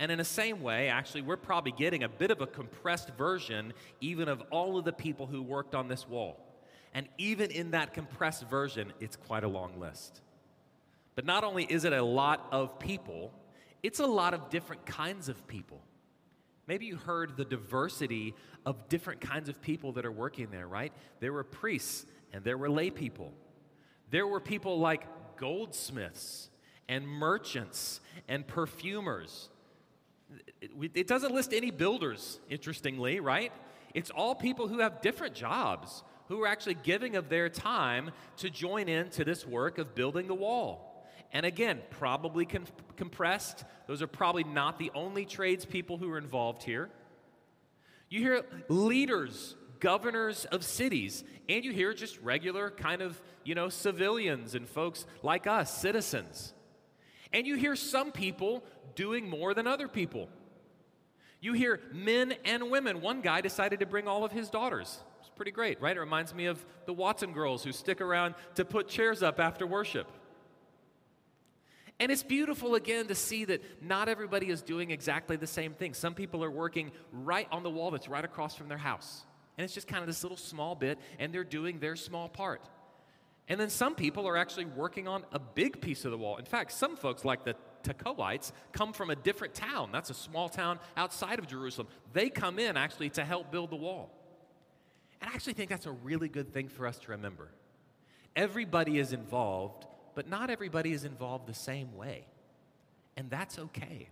And 0.00 0.12
in 0.12 0.18
the 0.18 0.24
same 0.24 0.62
way, 0.62 0.88
actually, 0.88 1.22
we're 1.22 1.36
probably 1.36 1.72
getting 1.72 2.04
a 2.04 2.08
bit 2.08 2.30
of 2.30 2.40
a 2.40 2.46
compressed 2.46 3.10
version 3.18 3.72
even 4.00 4.28
of 4.28 4.42
all 4.50 4.78
of 4.78 4.84
the 4.84 4.92
people 4.92 5.26
who 5.26 5.42
worked 5.42 5.74
on 5.74 5.88
this 5.88 6.08
wall. 6.08 6.38
And 6.94 7.08
even 7.18 7.50
in 7.50 7.72
that 7.72 7.94
compressed 7.94 8.44
version, 8.48 8.92
it's 9.00 9.16
quite 9.16 9.44
a 9.44 9.48
long 9.48 9.78
list. 9.78 10.20
But 11.18 11.24
not 11.24 11.42
only 11.42 11.64
is 11.64 11.84
it 11.84 11.92
a 11.92 12.00
lot 12.00 12.46
of 12.52 12.78
people, 12.78 13.32
it's 13.82 13.98
a 13.98 14.06
lot 14.06 14.34
of 14.34 14.50
different 14.50 14.86
kinds 14.86 15.28
of 15.28 15.48
people. 15.48 15.82
Maybe 16.68 16.86
you 16.86 16.94
heard 16.94 17.36
the 17.36 17.44
diversity 17.44 18.36
of 18.64 18.88
different 18.88 19.20
kinds 19.20 19.48
of 19.48 19.60
people 19.60 19.90
that 19.94 20.06
are 20.06 20.12
working 20.12 20.46
there, 20.52 20.68
right? 20.68 20.92
There 21.18 21.32
were 21.32 21.42
priests 21.42 22.06
and 22.32 22.44
there 22.44 22.56
were 22.56 22.70
lay 22.70 22.90
people. 22.90 23.32
There 24.10 24.28
were 24.28 24.38
people 24.38 24.78
like 24.78 25.08
goldsmiths 25.36 26.50
and 26.88 27.04
merchants 27.04 28.00
and 28.28 28.46
perfumers 28.46 29.48
it 30.60 31.08
doesn't 31.08 31.34
list 31.34 31.52
any 31.52 31.72
builders, 31.72 32.38
interestingly, 32.48 33.18
right? 33.18 33.50
It's 33.92 34.10
all 34.10 34.36
people 34.36 34.68
who 34.68 34.78
have 34.78 35.00
different 35.00 35.34
jobs, 35.34 36.04
who 36.28 36.42
are 36.42 36.46
actually 36.46 36.74
giving 36.74 37.16
of 37.16 37.28
their 37.28 37.48
time 37.48 38.10
to 38.36 38.50
join 38.50 38.88
in 38.88 39.10
to 39.10 39.24
this 39.24 39.44
work 39.46 39.78
of 39.78 39.96
building 39.96 40.28
the 40.28 40.34
wall. 40.34 40.87
And 41.32 41.44
again, 41.44 41.80
probably 41.90 42.46
com- 42.46 42.64
compressed. 42.96 43.64
Those 43.86 44.02
are 44.02 44.06
probably 44.06 44.44
not 44.44 44.78
the 44.78 44.90
only 44.94 45.24
tradespeople 45.24 45.98
who 45.98 46.10
are 46.10 46.18
involved 46.18 46.62
here. 46.62 46.88
You 48.08 48.20
hear 48.20 48.44
leaders, 48.68 49.54
governors 49.80 50.46
of 50.46 50.64
cities, 50.64 51.24
and 51.48 51.64
you 51.64 51.72
hear 51.72 51.92
just 51.92 52.18
regular 52.20 52.70
kind 52.70 53.02
of, 53.02 53.20
you 53.44 53.54
know, 53.54 53.68
civilians 53.68 54.54
and 54.54 54.68
folks 54.68 55.04
like 55.22 55.46
us, 55.46 55.76
citizens. 55.76 56.54
And 57.32 57.46
you 57.46 57.56
hear 57.56 57.76
some 57.76 58.10
people 58.10 58.64
doing 58.94 59.28
more 59.28 59.52
than 59.52 59.66
other 59.66 59.88
people. 59.88 60.28
You 61.40 61.52
hear 61.52 61.80
men 61.92 62.34
and 62.44 62.70
women. 62.70 63.00
One 63.00 63.20
guy 63.20 63.42
decided 63.42 63.80
to 63.80 63.86
bring 63.86 64.08
all 64.08 64.24
of 64.24 64.32
his 64.32 64.48
daughters. 64.48 64.98
It's 65.20 65.28
pretty 65.28 65.52
great, 65.52 65.80
right? 65.80 65.96
It 65.96 66.00
reminds 66.00 66.34
me 66.34 66.46
of 66.46 66.64
the 66.86 66.92
Watson 66.92 67.32
girls 67.32 67.62
who 67.62 67.72
stick 67.72 68.00
around 68.00 68.34
to 68.54 68.64
put 68.64 68.88
chairs 68.88 69.22
up 69.22 69.38
after 69.38 69.66
worship. 69.66 70.10
And 72.00 72.12
it's 72.12 72.22
beautiful 72.22 72.76
again 72.76 73.08
to 73.08 73.14
see 73.14 73.44
that 73.46 73.62
not 73.82 74.08
everybody 74.08 74.50
is 74.50 74.62
doing 74.62 74.90
exactly 74.90 75.36
the 75.36 75.48
same 75.48 75.74
thing. 75.74 75.94
Some 75.94 76.14
people 76.14 76.44
are 76.44 76.50
working 76.50 76.92
right 77.12 77.48
on 77.50 77.62
the 77.64 77.70
wall 77.70 77.90
that's 77.90 78.08
right 78.08 78.24
across 78.24 78.54
from 78.54 78.68
their 78.68 78.78
house. 78.78 79.24
And 79.56 79.64
it's 79.64 79.74
just 79.74 79.88
kind 79.88 80.00
of 80.00 80.06
this 80.06 80.22
little 80.22 80.36
small 80.36 80.76
bit, 80.76 80.98
and 81.18 81.34
they're 81.34 81.42
doing 81.42 81.80
their 81.80 81.96
small 81.96 82.28
part. 82.28 82.62
And 83.48 83.58
then 83.58 83.70
some 83.70 83.96
people 83.96 84.28
are 84.28 84.36
actually 84.36 84.66
working 84.66 85.08
on 85.08 85.24
a 85.32 85.40
big 85.40 85.80
piece 85.80 86.04
of 86.04 86.12
the 86.12 86.18
wall. 86.18 86.36
In 86.36 86.44
fact, 86.44 86.70
some 86.70 86.96
folks, 86.96 87.24
like 87.24 87.44
the 87.44 87.56
Tekoites, 87.82 88.52
come 88.72 88.92
from 88.92 89.10
a 89.10 89.16
different 89.16 89.54
town. 89.54 89.90
That's 89.90 90.10
a 90.10 90.14
small 90.14 90.48
town 90.48 90.78
outside 90.96 91.38
of 91.38 91.46
Jerusalem. 91.46 91.88
They 92.12 92.28
come 92.28 92.58
in 92.58 92.76
actually 92.76 93.10
to 93.10 93.24
help 93.24 93.50
build 93.50 93.70
the 93.70 93.76
wall. 93.76 94.10
And 95.20 95.30
I 95.30 95.34
actually 95.34 95.54
think 95.54 95.70
that's 95.70 95.86
a 95.86 95.90
really 95.90 96.28
good 96.28 96.52
thing 96.52 96.68
for 96.68 96.86
us 96.86 96.98
to 97.00 97.12
remember. 97.12 97.48
Everybody 98.36 98.98
is 98.98 99.12
involved, 99.12 99.86
but 100.18 100.28
not 100.28 100.50
everybody 100.50 100.90
is 100.90 101.04
involved 101.04 101.46
the 101.46 101.54
same 101.54 101.96
way. 101.96 102.24
And 103.16 103.30
that's 103.30 103.56
okay. 103.56 104.08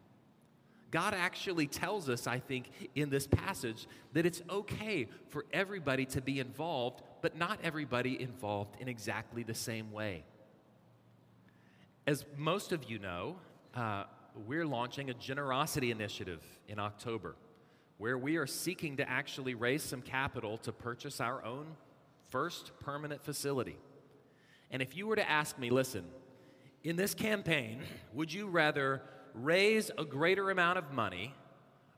God 0.92 1.14
actually 1.14 1.66
tells 1.66 2.08
us, 2.08 2.28
I 2.28 2.38
think, 2.38 2.70
in 2.94 3.10
this 3.10 3.26
passage 3.26 3.88
that 4.12 4.24
it's 4.24 4.40
okay 4.48 5.08
for 5.30 5.46
everybody 5.52 6.06
to 6.06 6.20
be 6.20 6.38
involved, 6.38 7.02
but 7.22 7.36
not 7.36 7.58
everybody 7.64 8.22
involved 8.22 8.80
in 8.80 8.86
exactly 8.86 9.42
the 9.42 9.52
same 9.52 9.90
way. 9.90 10.22
As 12.06 12.24
most 12.36 12.70
of 12.70 12.88
you 12.88 13.00
know, 13.00 13.34
uh, 13.74 14.04
we're 14.46 14.64
launching 14.64 15.10
a 15.10 15.14
generosity 15.14 15.90
initiative 15.90 16.40
in 16.68 16.78
October 16.78 17.34
where 17.98 18.16
we 18.16 18.36
are 18.36 18.46
seeking 18.46 18.98
to 18.98 19.10
actually 19.10 19.54
raise 19.54 19.82
some 19.82 20.02
capital 20.02 20.56
to 20.58 20.70
purchase 20.70 21.20
our 21.20 21.44
own 21.44 21.66
first 22.28 22.70
permanent 22.78 23.24
facility. 23.24 23.76
And 24.70 24.82
if 24.82 24.96
you 24.96 25.06
were 25.06 25.16
to 25.16 25.28
ask 25.28 25.58
me, 25.58 25.70
listen, 25.70 26.04
in 26.82 26.96
this 26.96 27.14
campaign, 27.14 27.80
would 28.12 28.32
you 28.32 28.48
rather 28.48 29.02
raise 29.34 29.90
a 29.96 30.04
greater 30.04 30.50
amount 30.50 30.78
of 30.78 30.92
money 30.92 31.34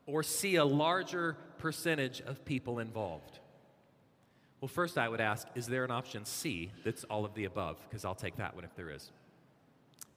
or 0.06 0.22
see 0.22 0.56
a 0.56 0.64
larger 0.64 1.36
percentage 1.58 2.20
of 2.22 2.44
people 2.44 2.78
involved? 2.78 3.38
Well, 4.60 4.68
first 4.68 4.98
I 4.98 5.08
would 5.08 5.20
ask, 5.20 5.46
is 5.54 5.66
there 5.66 5.84
an 5.84 5.90
option 5.90 6.24
C 6.24 6.70
that's 6.84 7.04
all 7.04 7.24
of 7.24 7.34
the 7.34 7.44
above? 7.44 7.78
Because 7.88 8.04
I'll 8.04 8.14
take 8.14 8.36
that 8.36 8.54
one 8.54 8.64
if 8.64 8.74
there 8.74 8.90
is. 8.90 9.10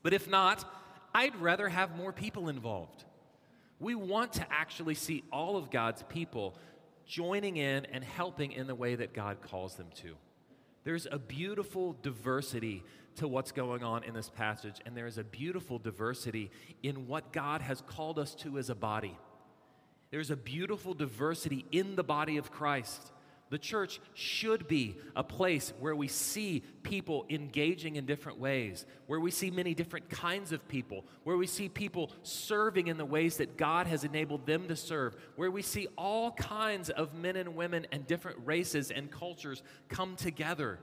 But 0.03 0.13
if 0.13 0.27
not, 0.29 0.65
I'd 1.13 1.35
rather 1.35 1.69
have 1.69 1.95
more 1.95 2.11
people 2.11 2.49
involved. 2.49 3.03
We 3.79 3.95
want 3.95 4.33
to 4.33 4.45
actually 4.51 4.95
see 4.95 5.23
all 5.31 5.57
of 5.57 5.69
God's 5.69 6.03
people 6.03 6.55
joining 7.05 7.57
in 7.57 7.85
and 7.85 8.03
helping 8.03 8.51
in 8.51 8.67
the 8.67 8.75
way 8.75 8.95
that 8.95 9.13
God 9.13 9.41
calls 9.41 9.75
them 9.75 9.87
to. 9.95 10.15
There's 10.83 11.07
a 11.11 11.19
beautiful 11.19 11.95
diversity 12.01 12.83
to 13.17 13.27
what's 13.27 13.51
going 13.51 13.83
on 13.83 14.03
in 14.03 14.13
this 14.13 14.29
passage, 14.29 14.79
and 14.85 14.95
there 14.95 15.07
is 15.07 15.17
a 15.17 15.23
beautiful 15.23 15.77
diversity 15.77 16.49
in 16.81 17.07
what 17.07 17.31
God 17.33 17.61
has 17.61 17.81
called 17.81 18.17
us 18.17 18.33
to 18.35 18.57
as 18.57 18.69
a 18.69 18.75
body. 18.75 19.17
There's 20.11 20.31
a 20.31 20.35
beautiful 20.35 20.93
diversity 20.93 21.65
in 21.71 21.95
the 21.95 22.03
body 22.03 22.37
of 22.37 22.51
Christ. 22.51 23.11
The 23.51 23.57
church 23.57 23.99
should 24.13 24.65
be 24.69 24.95
a 25.13 25.25
place 25.25 25.73
where 25.81 25.93
we 25.93 26.07
see 26.07 26.63
people 26.83 27.25
engaging 27.29 27.97
in 27.97 28.05
different 28.05 28.39
ways, 28.39 28.85
where 29.07 29.19
we 29.19 29.29
see 29.29 29.51
many 29.51 29.73
different 29.73 30.09
kinds 30.09 30.53
of 30.53 30.65
people, 30.69 31.03
where 31.25 31.35
we 31.35 31.47
see 31.47 31.67
people 31.67 32.13
serving 32.23 32.87
in 32.87 32.95
the 32.95 33.03
ways 33.03 33.35
that 33.37 33.57
God 33.57 33.87
has 33.87 34.05
enabled 34.05 34.45
them 34.45 34.69
to 34.69 34.77
serve, 34.77 35.17
where 35.35 35.51
we 35.51 35.61
see 35.61 35.89
all 35.97 36.31
kinds 36.31 36.89
of 36.91 37.13
men 37.13 37.35
and 37.35 37.53
women 37.57 37.85
and 37.91 38.07
different 38.07 38.39
races 38.45 38.89
and 38.89 39.11
cultures 39.11 39.63
come 39.89 40.15
together. 40.15 40.79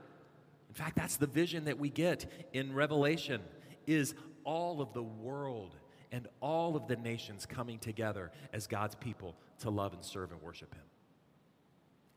In 0.67 0.75
fact, 0.75 0.95
that's 0.95 1.17
the 1.17 1.25
vision 1.25 1.65
that 1.65 1.79
we 1.79 1.89
get 1.89 2.31
in 2.53 2.75
Revelation 2.75 3.41
is 3.87 4.13
all 4.43 4.79
of 4.79 4.93
the 4.93 5.01
world 5.01 5.75
and 6.11 6.27
all 6.39 6.75
of 6.75 6.87
the 6.87 6.97
nations 6.97 7.47
coming 7.47 7.79
together 7.79 8.31
as 8.53 8.67
God's 8.67 8.93
people 8.93 9.35
to 9.61 9.71
love 9.71 9.93
and 9.93 10.05
serve 10.05 10.31
and 10.31 10.39
worship 10.43 10.71
him. 10.75 10.83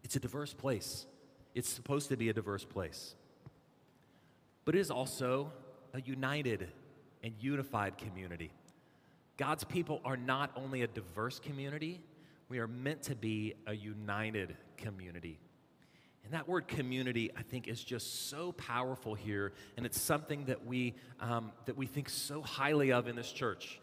It's 0.03 0.17
a 0.17 0.21
diverse 0.21 0.53
place. 0.53 1.07
It's 1.55 1.69
supposed 1.69 2.09
to 2.09 2.17
be 2.17 2.29
a 2.29 2.33
diverse 2.33 2.65
place. 2.65 3.15
But 4.65 4.75
it 4.75 4.81
is 4.81 4.91
also 4.91 5.53
a 5.95 6.01
united 6.01 6.69
and 7.23 7.35
unified 7.41 7.99
community. 7.99 8.51
God's 9.37 9.65
people 9.65 10.01
are 10.05 10.17
not 10.17 10.51
only 10.57 10.83
a 10.83 10.87
diverse 10.87 11.39
community, 11.39 12.01
we 12.49 12.59
are 12.59 12.69
meant 12.69 13.03
to 13.05 13.15
be 13.15 13.55
a 13.67 13.75
united 13.75 14.57
community. 14.77 15.39
And 16.25 16.35
that 16.35 16.49
word 16.49 16.69
community, 16.69 17.31
I 17.37 17.43
think, 17.43 17.67
is 17.67 17.83
just 17.83 18.29
so 18.29 18.53
powerful 18.53 19.15
here, 19.15 19.53
and 19.77 19.85
it's 19.85 20.01
something 20.01 20.45
that 20.45 20.65
we, 20.65 20.95
um, 21.21 21.51
that 21.67 21.77
we 21.77 21.87
think 21.87 22.09
so 22.09 22.43
highly 22.43 22.93
of 22.93 23.09
in 23.09 23.17
this 23.17 23.33
church. 23.33 23.81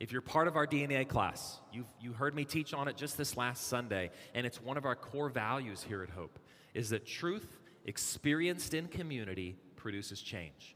If 0.00 0.12
you're 0.12 0.22
part 0.22 0.48
of 0.48 0.56
our 0.56 0.66
DNA 0.66 1.06
class, 1.06 1.60
you've, 1.70 1.86
you 2.00 2.14
heard 2.14 2.34
me 2.34 2.46
teach 2.46 2.72
on 2.72 2.88
it 2.88 2.96
just 2.96 3.18
this 3.18 3.36
last 3.36 3.68
Sunday, 3.68 4.10
and 4.34 4.46
it's 4.46 4.60
one 4.60 4.78
of 4.78 4.86
our 4.86 4.96
core 4.96 5.28
values 5.28 5.82
here 5.82 6.02
at 6.02 6.08
Hope, 6.08 6.38
is 6.72 6.88
that 6.88 7.06
truth 7.06 7.58
experienced 7.84 8.72
in 8.72 8.88
community 8.88 9.56
produces 9.76 10.22
change. 10.22 10.74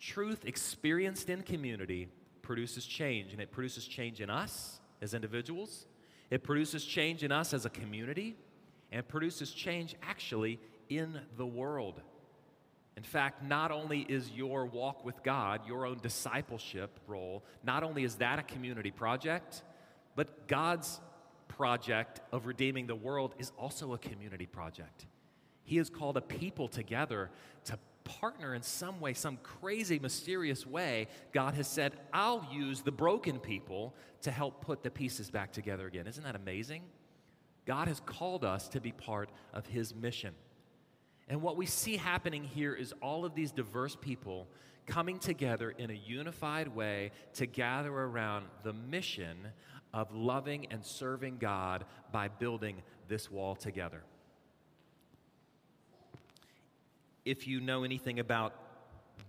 Truth 0.00 0.46
experienced 0.46 1.28
in 1.28 1.42
community 1.42 2.08
produces 2.40 2.86
change, 2.86 3.32
and 3.32 3.40
it 3.40 3.52
produces 3.52 3.86
change 3.86 4.22
in 4.22 4.30
us 4.30 4.80
as 5.02 5.12
individuals, 5.12 5.84
it 6.30 6.42
produces 6.42 6.86
change 6.86 7.22
in 7.22 7.30
us 7.30 7.52
as 7.52 7.66
a 7.66 7.70
community, 7.70 8.34
and 8.92 9.06
produces 9.06 9.50
change 9.50 9.94
actually 10.02 10.58
in 10.88 11.20
the 11.36 11.46
world. 11.46 12.00
In 12.96 13.02
fact, 13.02 13.42
not 13.42 13.70
only 13.70 14.00
is 14.00 14.30
your 14.30 14.64
walk 14.64 15.04
with 15.04 15.22
God, 15.22 15.66
your 15.66 15.84
own 15.84 15.98
discipleship 16.02 16.98
role, 17.06 17.44
not 17.62 17.82
only 17.82 18.04
is 18.04 18.16
that 18.16 18.38
a 18.38 18.42
community 18.42 18.90
project, 18.90 19.62
but 20.14 20.48
God's 20.48 21.00
project 21.48 22.20
of 22.32 22.46
redeeming 22.46 22.86
the 22.86 22.94
world 22.94 23.34
is 23.38 23.52
also 23.58 23.92
a 23.92 23.98
community 23.98 24.46
project. 24.46 25.06
He 25.64 25.76
has 25.76 25.90
called 25.90 26.16
a 26.16 26.22
people 26.22 26.68
together 26.68 27.30
to 27.64 27.78
partner 28.04 28.54
in 28.54 28.62
some 28.62 29.00
way, 29.00 29.12
some 29.12 29.36
crazy, 29.42 29.98
mysterious 29.98 30.64
way. 30.64 31.08
God 31.32 31.54
has 31.54 31.66
said, 31.66 31.92
I'll 32.12 32.48
use 32.50 32.80
the 32.80 32.92
broken 32.92 33.38
people 33.38 33.94
to 34.22 34.30
help 34.30 34.60
put 34.64 34.82
the 34.82 34.90
pieces 34.90 35.30
back 35.30 35.52
together 35.52 35.86
again. 35.86 36.06
Isn't 36.06 36.24
that 36.24 36.36
amazing? 36.36 36.82
God 37.66 37.88
has 37.88 38.00
called 38.06 38.44
us 38.44 38.68
to 38.68 38.80
be 38.80 38.92
part 38.92 39.28
of 39.52 39.66
His 39.66 39.94
mission. 39.94 40.34
And 41.28 41.42
what 41.42 41.56
we 41.56 41.66
see 41.66 41.96
happening 41.96 42.44
here 42.44 42.74
is 42.74 42.94
all 43.02 43.24
of 43.24 43.34
these 43.34 43.50
diverse 43.50 43.96
people 43.96 44.46
coming 44.86 45.18
together 45.18 45.74
in 45.76 45.90
a 45.90 45.94
unified 45.94 46.68
way 46.68 47.10
to 47.34 47.46
gather 47.46 47.92
around 47.92 48.46
the 48.62 48.72
mission 48.72 49.36
of 49.92 50.14
loving 50.14 50.66
and 50.70 50.84
serving 50.84 51.38
God 51.38 51.84
by 52.12 52.28
building 52.28 52.82
this 53.08 53.30
wall 53.30 53.56
together. 53.56 54.02
If 57.24 57.48
you 57.48 57.60
know 57.60 57.82
anything 57.82 58.20
about 58.20 58.54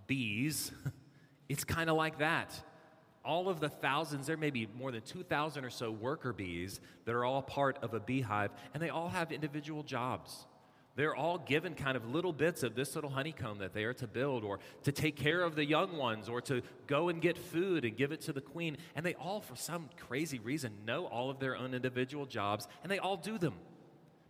bees, 0.06 0.70
it's 1.48 1.64
kind 1.64 1.90
of 1.90 1.96
like 1.96 2.18
that. 2.18 2.54
All 3.24 3.48
of 3.48 3.58
the 3.58 3.68
thousands, 3.68 4.28
there 4.28 4.36
may 4.36 4.50
be 4.50 4.68
more 4.78 4.92
than 4.92 5.02
2,000 5.02 5.64
or 5.64 5.70
so 5.70 5.90
worker 5.90 6.32
bees 6.32 6.80
that 7.04 7.14
are 7.14 7.24
all 7.24 7.42
part 7.42 7.78
of 7.82 7.92
a 7.92 8.00
beehive, 8.00 8.52
and 8.72 8.82
they 8.82 8.88
all 8.88 9.08
have 9.08 9.32
individual 9.32 9.82
jobs. 9.82 10.46
They're 10.98 11.14
all 11.14 11.38
given 11.38 11.76
kind 11.76 11.96
of 11.96 12.12
little 12.12 12.32
bits 12.32 12.64
of 12.64 12.74
this 12.74 12.96
little 12.96 13.10
honeycomb 13.10 13.58
that 13.58 13.72
they 13.72 13.84
are 13.84 13.94
to 13.94 14.08
build 14.08 14.42
or 14.42 14.58
to 14.82 14.90
take 14.90 15.14
care 15.14 15.42
of 15.42 15.54
the 15.54 15.64
young 15.64 15.96
ones 15.96 16.28
or 16.28 16.40
to 16.40 16.60
go 16.88 17.08
and 17.08 17.22
get 17.22 17.38
food 17.38 17.84
and 17.84 17.96
give 17.96 18.10
it 18.10 18.20
to 18.22 18.32
the 18.32 18.40
queen. 18.40 18.76
And 18.96 19.06
they 19.06 19.14
all, 19.14 19.40
for 19.40 19.54
some 19.54 19.90
crazy 19.96 20.40
reason, 20.40 20.72
know 20.84 21.06
all 21.06 21.30
of 21.30 21.38
their 21.38 21.56
own 21.56 21.72
individual 21.72 22.26
jobs 22.26 22.66
and 22.82 22.90
they 22.90 22.98
all 22.98 23.16
do 23.16 23.38
them. 23.38 23.54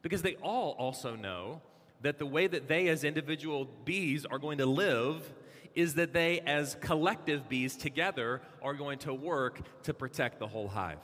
Because 0.02 0.20
they 0.20 0.34
all 0.42 0.72
also 0.72 1.16
know 1.16 1.62
that 2.02 2.18
the 2.18 2.26
way 2.26 2.46
that 2.46 2.68
they, 2.68 2.88
as 2.88 3.02
individual 3.02 3.66
bees, 3.86 4.26
are 4.26 4.38
going 4.38 4.58
to 4.58 4.66
live 4.66 5.22
is 5.74 5.94
that 5.94 6.12
they, 6.12 6.40
as 6.40 6.76
collective 6.82 7.48
bees 7.48 7.76
together, 7.76 8.42
are 8.60 8.74
going 8.74 8.98
to 8.98 9.14
work 9.14 9.62
to 9.84 9.94
protect 9.94 10.38
the 10.38 10.46
whole 10.46 10.68
hive. 10.68 11.00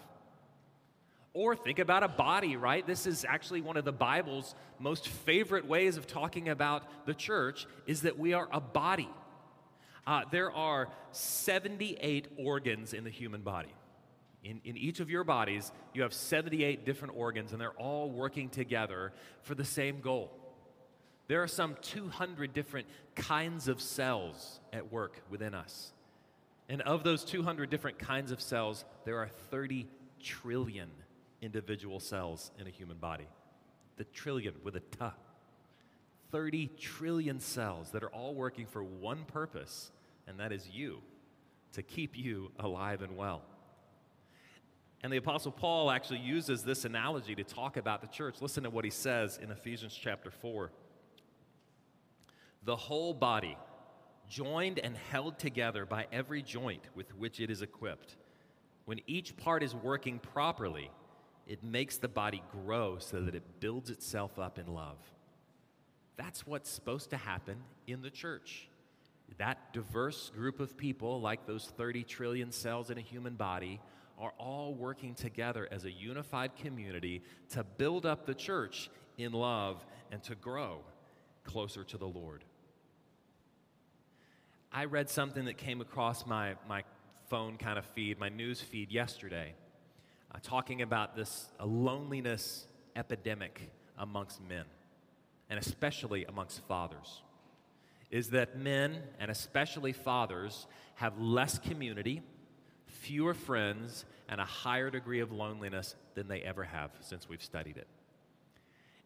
Or 1.35 1.57
think 1.57 1.81
about 1.81 2.05
a 2.05 2.09
body, 2.09 2.57
right? 2.57 2.87
This 2.87 3.09
is 3.09 3.27
actually 3.29 3.61
one 3.61 3.77
of 3.77 3.85
the 3.85 3.93
Bible's 3.93 4.55
most 4.79 5.09
favorite 5.09 5.67
ways 5.67 5.97
of 5.97 6.07
talking 6.07 6.49
about 6.49 6.85
the 7.07 7.15
church 7.15 7.67
is 7.89 8.03
that 8.03 8.17
we 8.19 8.35
are 8.35 8.49
a 8.53 8.61
body. 8.61 9.11
Uh, 10.07 10.23
there 10.31 10.53
are 10.53 10.89
78 11.11 12.29
organs 12.39 12.95
in 12.95 13.03
the 13.03 13.11
human 13.11 13.43
body. 13.43 13.75
In, 14.45 14.61
in 14.65 14.77
each 14.77 15.01
of 15.01 15.11
your 15.11 15.25
bodies, 15.25 15.73
you 15.93 16.03
have 16.03 16.15
78 16.15 16.85
different 16.85 17.17
organs, 17.17 17.51
and 17.51 17.61
they're 17.61 17.71
all 17.71 18.11
working 18.11 18.49
together 18.49 19.13
for 19.43 19.57
the 19.57 19.65
same 19.65 20.01
goal. 20.01 20.31
There 21.27 21.43
are 21.43 21.49
some 21.49 21.77
200 21.81 22.53
different 22.53 22.87
kinds 23.17 23.67
of 23.67 23.81
cells 23.81 24.61
at 24.73 24.93
work 24.93 25.21
within 25.31 25.55
us. 25.55 25.93
And 26.69 26.81
of 26.83 27.03
those 27.03 27.25
200 27.25 27.71
different 27.71 27.99
kinds 27.99 28.31
of 28.31 28.41
cells, 28.41 28.85
there 29.05 29.19
are 29.19 29.29
30 29.51 29.89
trillion 30.23 30.91
individual 31.45 32.01
cells 32.01 32.51
in 32.59 32.67
a 32.67 32.71
human 32.71 32.97
body. 32.97 33.29
The 33.97 34.05
trillion 34.05 34.55
with 34.63 34.77
a 34.77 34.81
T. 34.81 35.07
30 36.31 36.71
trillion 36.79 37.39
cells 37.39 37.91
that 37.91 38.03
are 38.03 38.09
all 38.09 38.35
working 38.35 38.67
for 38.67 38.83
one 38.83 39.25
purpose, 39.25 39.93
and 40.27 40.41
that 40.41 40.51
is 40.51 40.69
you, 40.69 41.01
to 41.73 41.83
keep 41.83 42.17
you 42.17 42.51
alive 42.59 43.03
and 43.03 43.17
well. 43.17 43.43
And 45.05 45.13
the 45.13 45.19
Apostle 45.19 45.53
Paul 45.53 45.91
actually 45.91 46.21
uses 46.21 46.65
this 46.65 46.85
analogy 46.85 47.35
to 47.37 47.45
talk 47.45 47.77
about 47.77 48.01
the 48.01 48.09
church. 48.09 48.41
Listen 48.41 48.65
to 48.65 48.71
what 48.71 48.85
he 48.85 48.91
says 48.91 49.39
in 49.41 49.51
Ephesians 49.51 49.95
chapter 49.95 50.31
4. 50.31 50.73
The 52.65 52.75
whole 52.75 53.15
body, 53.15 53.57
joined 54.29 54.79
and 54.79 54.97
held 54.97 55.39
together 55.39 55.85
by 55.85 56.07
every 56.11 56.43
joint 56.43 56.83
with 56.95 57.15
which 57.17 57.41
it 57.41 57.51
is 57.51 57.63
equipped, 57.63 58.17
when 58.87 59.01
each 59.07 59.37
part 59.37 59.63
is 59.63 59.75
working 59.75 60.19
properly, 60.19 60.91
it 61.47 61.63
makes 61.63 61.99
the 61.99 62.09
body 62.09 62.43
grow 62.65 62.99
so 62.99 63.21
that 63.21 63.35
it 63.35 63.61
builds 63.61 63.91
itself 63.91 64.39
up 64.39 64.59
in 64.59 64.67
love. 64.67 64.99
That's 66.17 66.47
what's 66.47 66.71
supposed 66.71 67.11
to 67.11 67.17
happen 67.17 67.57
in 67.87 68.03
the 68.03 68.11
church. 68.11 68.69
That 69.39 69.73
diverse 69.73 70.31
group 70.35 70.61
of 70.61 70.77
people, 70.77 71.21
like 71.21 71.47
those 71.47 71.67
30 71.77 72.05
trillion 72.05 72.53
cells 72.53 72.91
in 72.91 72.99
a 72.99 73.03
human 73.03 73.35
body, 73.35 73.81
are 74.19 74.33
all 74.39 74.75
working 74.75 75.15
together 75.15 75.69
as 75.71 75.85
a 75.85 75.91
unified 75.91 76.55
community 76.57 77.23
to 77.51 77.65
build 77.65 78.07
up 78.07 78.27
the 78.27 78.35
church 78.35 78.91
in 79.19 79.33
love 79.33 79.85
and 80.13 80.23
to 80.23 80.35
grow 80.37 80.79
closer 81.43 81.85
to 81.85 81.99
the 81.99 82.07
Lord. 82.07 82.45
I 84.73 84.87
read 84.87 85.11
something 85.11 85.45
that 85.45 85.57
came 85.57 85.81
across 85.81 86.27
my, 86.27 86.55
my 86.69 86.85
phone 87.29 87.57
kind 87.57 87.79
of 87.79 87.85
feed, 87.87 88.19
my 88.19 88.29
news 88.29 88.61
feed 88.61 88.91
yesterday, 88.91 89.55
uh, 90.35 90.39
talking 90.43 90.83
about 90.83 91.17
this 91.17 91.47
loneliness 91.63 92.67
epidemic 92.97 93.71
amongst 93.99 94.43
men, 94.49 94.65
and 95.49 95.59
especially 95.59 96.25
amongst 96.25 96.61
fathers. 96.67 97.23
Is 98.11 98.31
that 98.31 98.59
men, 98.59 99.03
and 99.19 99.31
especially 99.31 99.93
fathers, 99.93 100.67
have 100.97 101.19
less 101.19 101.59
community 101.59 102.23
fewer 103.05 103.35
friends, 103.35 104.05
and 104.29 104.41
a 104.41 104.45
higher 104.45 104.91
degree 104.91 105.21
of 105.21 105.31
loneliness 105.31 105.95
than 106.15 106.27
they 106.27 106.41
ever 106.41 106.65
have 106.65 106.91
since 107.01 107.29
we've 107.29 107.43
studied 107.43 107.77
it. 107.77 107.87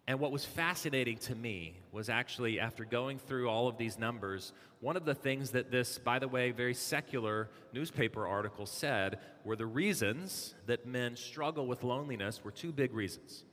And 0.08 0.18
what 0.20 0.32
was 0.32 0.42
fascinating 0.42 1.18
to 1.18 1.34
me 1.34 1.74
was 1.92 2.08
actually, 2.08 2.58
after 2.58 2.86
going 2.86 3.18
through 3.18 3.50
all 3.50 3.68
of 3.68 3.76
these 3.76 3.98
numbers, 3.98 4.54
one 4.80 4.96
of 4.96 5.04
the 5.04 5.14
things 5.14 5.50
that 5.50 5.70
this, 5.70 5.98
by 5.98 6.18
the 6.18 6.26
way, 6.26 6.50
very 6.50 6.72
secular 6.72 7.50
newspaper 7.74 8.26
article 8.26 8.64
said 8.64 9.18
were 9.44 9.54
the 9.54 9.66
reasons 9.66 10.54
that 10.64 10.86
men 10.86 11.14
struggle 11.14 11.66
with 11.66 11.84
loneliness 11.84 12.42
were 12.42 12.50
two 12.50 12.72
big 12.72 12.94
reasons. 12.94 13.44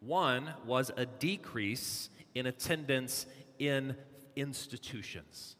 One 0.00 0.52
was 0.66 0.90
a 0.96 1.06
decrease 1.06 2.10
in 2.34 2.46
attendance 2.46 3.26
in 3.60 3.94
institutions, 4.34 5.54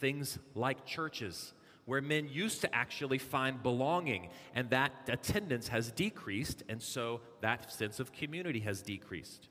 things 0.00 0.38
like 0.54 0.84
churches 0.84 1.54
where 1.86 2.02
men 2.02 2.28
used 2.28 2.60
to 2.60 2.74
actually 2.74 3.16
find 3.16 3.62
belonging, 3.62 4.28
and 4.54 4.68
that 4.68 4.92
attendance 5.08 5.68
has 5.68 5.90
decreased, 5.92 6.62
and 6.68 6.82
so 6.82 7.22
that 7.40 7.72
sense 7.72 7.98
of 8.00 8.12
community 8.12 8.60
has 8.60 8.82
decreased. 8.82 9.48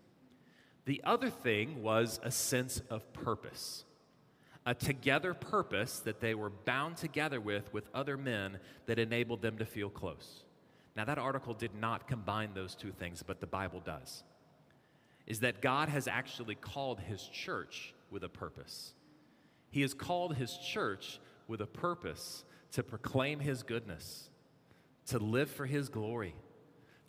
The 0.87 1.01
other 1.03 1.29
thing 1.29 1.83
was 1.83 2.19
a 2.23 2.31
sense 2.31 2.81
of 2.89 3.11
purpose, 3.13 3.83
a 4.65 4.73
together 4.73 5.33
purpose 5.33 5.99
that 5.99 6.21
they 6.21 6.33
were 6.33 6.49
bound 6.49 6.97
together 6.97 7.39
with 7.39 7.71
with 7.73 7.89
other 7.93 8.17
men 8.17 8.57
that 8.85 8.97
enabled 8.97 9.41
them 9.41 9.57
to 9.57 9.65
feel 9.65 9.89
close. 9.89 10.43
Now, 10.95 11.05
that 11.05 11.19
article 11.19 11.53
did 11.53 11.75
not 11.75 12.07
combine 12.07 12.55
those 12.55 12.73
two 12.73 12.91
things, 12.91 13.21
but 13.21 13.39
the 13.39 13.45
Bible 13.45 13.81
does. 13.81 14.23
Is 15.27 15.41
that 15.41 15.61
God 15.61 15.89
has 15.89 16.07
actually 16.07 16.55
called 16.55 17.01
his 17.01 17.21
church 17.21 17.93
with 18.09 18.23
a 18.23 18.29
purpose. 18.29 18.93
He 19.69 19.81
has 19.81 19.93
called 19.93 20.35
his 20.35 20.57
church 20.57 21.19
with 21.47 21.61
a 21.61 21.67
purpose 21.67 22.45
to 22.71 22.83
proclaim 22.83 23.39
His 23.39 23.63
goodness, 23.63 24.29
to 25.07 25.19
live 25.19 25.49
for 25.49 25.65
His 25.65 25.89
glory, 25.89 26.35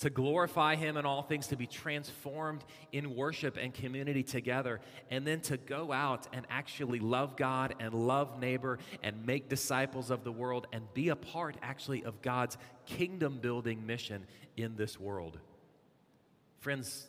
to 0.00 0.10
glorify 0.10 0.76
Him 0.76 0.96
in 0.96 1.04
all 1.04 1.22
things, 1.22 1.48
to 1.48 1.56
be 1.56 1.66
transformed 1.66 2.64
in 2.92 3.16
worship 3.16 3.56
and 3.60 3.74
community 3.74 4.22
together, 4.22 4.80
and 5.10 5.26
then 5.26 5.40
to 5.42 5.56
go 5.56 5.92
out 5.92 6.28
and 6.32 6.46
actually 6.50 7.00
love 7.00 7.36
God 7.36 7.74
and 7.80 7.92
love 7.92 8.40
neighbor 8.40 8.78
and 9.02 9.26
make 9.26 9.48
disciples 9.48 10.10
of 10.10 10.24
the 10.24 10.32
world 10.32 10.66
and 10.72 10.82
be 10.94 11.08
a 11.08 11.16
part 11.16 11.56
actually 11.62 12.04
of 12.04 12.22
God's 12.22 12.56
kingdom 12.86 13.38
building 13.38 13.86
mission 13.86 14.26
in 14.56 14.76
this 14.76 14.98
world. 14.98 15.38
Friends, 16.60 17.08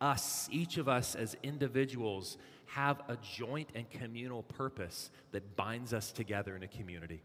us, 0.00 0.48
each 0.50 0.76
of 0.76 0.88
us 0.88 1.14
as 1.14 1.36
individuals, 1.42 2.36
have 2.66 3.00
a 3.08 3.16
joint 3.16 3.68
and 3.74 3.88
communal 3.90 4.42
purpose 4.42 5.10
that 5.32 5.56
binds 5.56 5.92
us 5.92 6.10
together 6.10 6.56
in 6.56 6.62
a 6.62 6.68
community. 6.68 7.22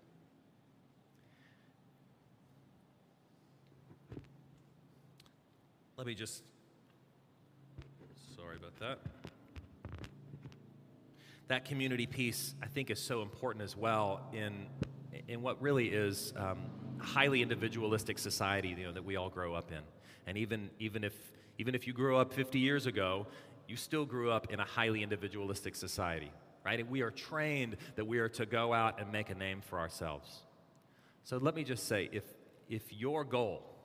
Let 5.99 6.07
me 6.07 6.15
just, 6.15 6.43
sorry 8.37 8.55
about 8.55 8.79
that. 8.79 8.99
That 11.49 11.65
community 11.65 12.05
piece, 12.05 12.55
I 12.63 12.67
think, 12.67 12.89
is 12.89 13.01
so 13.01 13.21
important 13.21 13.65
as 13.65 13.75
well 13.75 14.21
in, 14.31 14.67
in 15.27 15.41
what 15.41 15.61
really 15.61 15.89
is 15.89 16.31
um, 16.37 16.59
highly 16.99 17.41
individualistic 17.41 18.17
society 18.17 18.69
you 18.69 18.85
know, 18.85 18.93
that 18.93 19.03
we 19.03 19.17
all 19.17 19.27
grow 19.27 19.53
up 19.53 19.73
in. 19.73 19.81
And 20.25 20.37
even, 20.37 20.69
even, 20.79 21.03
if, 21.03 21.15
even 21.57 21.75
if 21.75 21.85
you 21.85 21.91
grew 21.91 22.15
up 22.15 22.31
50 22.31 22.59
years 22.59 22.85
ago, 22.85 23.27
you 23.67 23.75
still 23.75 24.05
grew 24.05 24.31
up 24.31 24.53
in 24.53 24.61
a 24.61 24.65
highly 24.65 25.03
individualistic 25.03 25.75
society, 25.75 26.31
right? 26.63 26.79
And 26.79 26.89
we 26.89 27.01
are 27.01 27.11
trained 27.11 27.75
that 27.97 28.07
we 28.07 28.19
are 28.19 28.29
to 28.29 28.45
go 28.45 28.71
out 28.71 29.01
and 29.01 29.11
make 29.11 29.31
a 29.31 29.35
name 29.35 29.59
for 29.59 29.77
ourselves. 29.77 30.43
So 31.25 31.35
let 31.35 31.55
me 31.55 31.65
just 31.65 31.89
say 31.89 32.07
if, 32.13 32.23
if 32.69 32.93
your 32.93 33.25
goal 33.25 33.78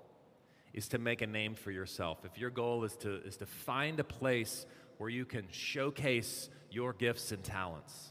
is 0.74 0.88
to 0.88 0.98
make 0.98 1.22
a 1.22 1.26
name 1.26 1.54
for 1.54 1.70
yourself, 1.70 2.18
if 2.24 2.36
your 2.36 2.50
goal 2.50 2.84
is 2.84 2.96
to, 2.96 3.22
is 3.24 3.36
to 3.36 3.46
find 3.46 4.00
a 4.00 4.04
place 4.04 4.66
where 4.98 5.08
you 5.08 5.24
can 5.24 5.46
showcase 5.50 6.50
your 6.70 6.92
gifts 6.92 7.30
and 7.30 7.42
talents, 7.44 8.10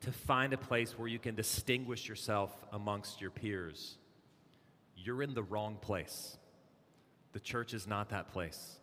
to 0.00 0.10
find 0.10 0.52
a 0.52 0.58
place 0.58 0.98
where 0.98 1.08
you 1.08 1.18
can 1.18 1.34
distinguish 1.34 2.08
yourself 2.08 2.50
amongst 2.72 3.20
your 3.20 3.30
peers, 3.30 3.98
you're 4.96 5.22
in 5.22 5.34
the 5.34 5.42
wrong 5.42 5.76
place. 5.80 6.38
The 7.32 7.40
church 7.40 7.74
is 7.74 7.86
not 7.86 8.08
that 8.08 8.32
place. 8.32 8.78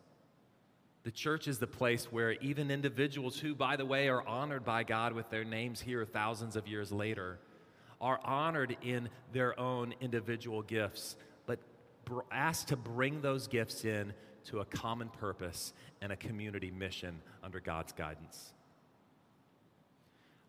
The 1.02 1.10
church 1.10 1.48
is 1.48 1.58
the 1.58 1.66
place 1.66 2.10
where 2.12 2.32
even 2.34 2.70
individuals 2.70 3.38
who, 3.38 3.54
by 3.54 3.76
the 3.76 3.84
way, 3.84 4.08
are 4.08 4.26
honored 4.26 4.64
by 4.64 4.84
God 4.84 5.12
with 5.12 5.28
their 5.30 5.44
names 5.44 5.80
here 5.80 6.04
thousands 6.04 6.54
of 6.56 6.68
years 6.68 6.92
later, 6.92 7.40
are 8.00 8.20
honored 8.24 8.76
in 8.82 9.08
their 9.32 9.58
own 9.58 9.94
individual 10.00 10.62
gifts, 10.62 11.16
asked 12.30 12.68
to 12.68 12.76
bring 12.76 13.20
those 13.20 13.46
gifts 13.46 13.84
in 13.84 14.12
to 14.44 14.60
a 14.60 14.64
common 14.64 15.08
purpose 15.08 15.72
and 16.02 16.12
a 16.12 16.16
community 16.16 16.70
mission 16.70 17.20
under 17.42 17.60
God's 17.60 17.92
guidance. 17.92 18.52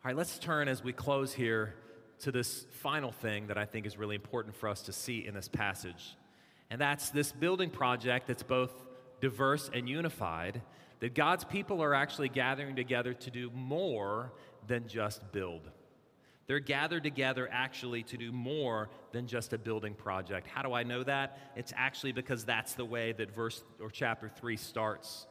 All 0.04 0.10
right, 0.10 0.16
let's 0.16 0.38
turn 0.38 0.68
as 0.68 0.84
we 0.84 0.94
close 0.94 1.34
here 1.34 1.74
to 2.20 2.32
this 2.32 2.66
final 2.82 3.12
thing 3.12 3.48
that 3.48 3.58
I 3.58 3.66
think 3.66 3.86
is 3.86 3.98
really 3.98 4.16
important 4.16 4.56
for 4.56 4.70
us 4.70 4.82
to 4.84 4.94
see 4.94 5.26
in 5.26 5.34
this 5.34 5.48
passage. 5.48 6.18
And 6.70 6.80
that's 6.80 7.10
this 7.10 7.32
building 7.32 7.70
project 7.70 8.28
that's 8.28 8.44
both 8.44 8.72
diverse, 9.22 9.70
and 9.74 9.90
unified, 9.90 10.62
that 11.00 11.16
God's 11.16 11.44
people 11.44 11.82
are 11.82 11.94
actually 11.94 12.30
gathering 12.30 12.76
together 12.76 13.14
to 13.14 13.32
do 13.32 13.50
more 13.54 14.32
than 14.68 14.88
just 14.88 15.32
build. 15.32 15.62
They're 16.48 16.60
gathered 16.60 17.04
together 17.04 17.50
actually 17.52 18.04
to 18.04 18.18
do 18.18 18.32
more 18.32 18.90
than 19.12 19.28
just 19.28 19.54
a 19.54 19.58
building 19.58 19.96
project. 19.96 20.48
How 20.48 20.62
do 20.62 20.74
I 20.74 20.84
know 20.84 21.04
that? 21.04 21.40
It's 21.56 21.74
actually 21.76 22.12
because 22.12 22.46
that's 22.46 22.74
the 22.74 22.86
way 22.86 23.14
that 23.14 23.34
verse 23.34 23.64
or 23.80 23.90
chapter 23.90 24.30
3 24.30 24.56
starts. 24.56 25.26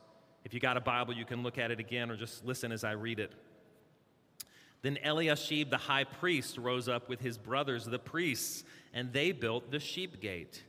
If 0.44 0.52
you 0.52 0.60
got 0.60 0.76
a 0.76 0.80
Bible, 0.80 1.14
you 1.14 1.24
can 1.24 1.42
look 1.42 1.56
at 1.56 1.70
it 1.70 1.78
again 1.78 2.10
or 2.10 2.16
just 2.16 2.44
listen 2.44 2.72
as 2.72 2.82
I 2.82 2.92
read 2.92 3.20
it. 3.20 3.32
Then 4.82 4.98
Eliashib 5.02 5.70
the 5.70 5.78
high 5.78 6.04
priest 6.04 6.58
rose 6.58 6.88
up 6.88 7.08
with 7.08 7.20
his 7.20 7.38
brothers, 7.38 7.86
the 7.86 7.98
priests, 7.98 8.64
and 8.92 9.12
they 9.12 9.32
built 9.32 9.70
the 9.70 9.80
sheep 9.80 10.20
gate. 10.20 10.62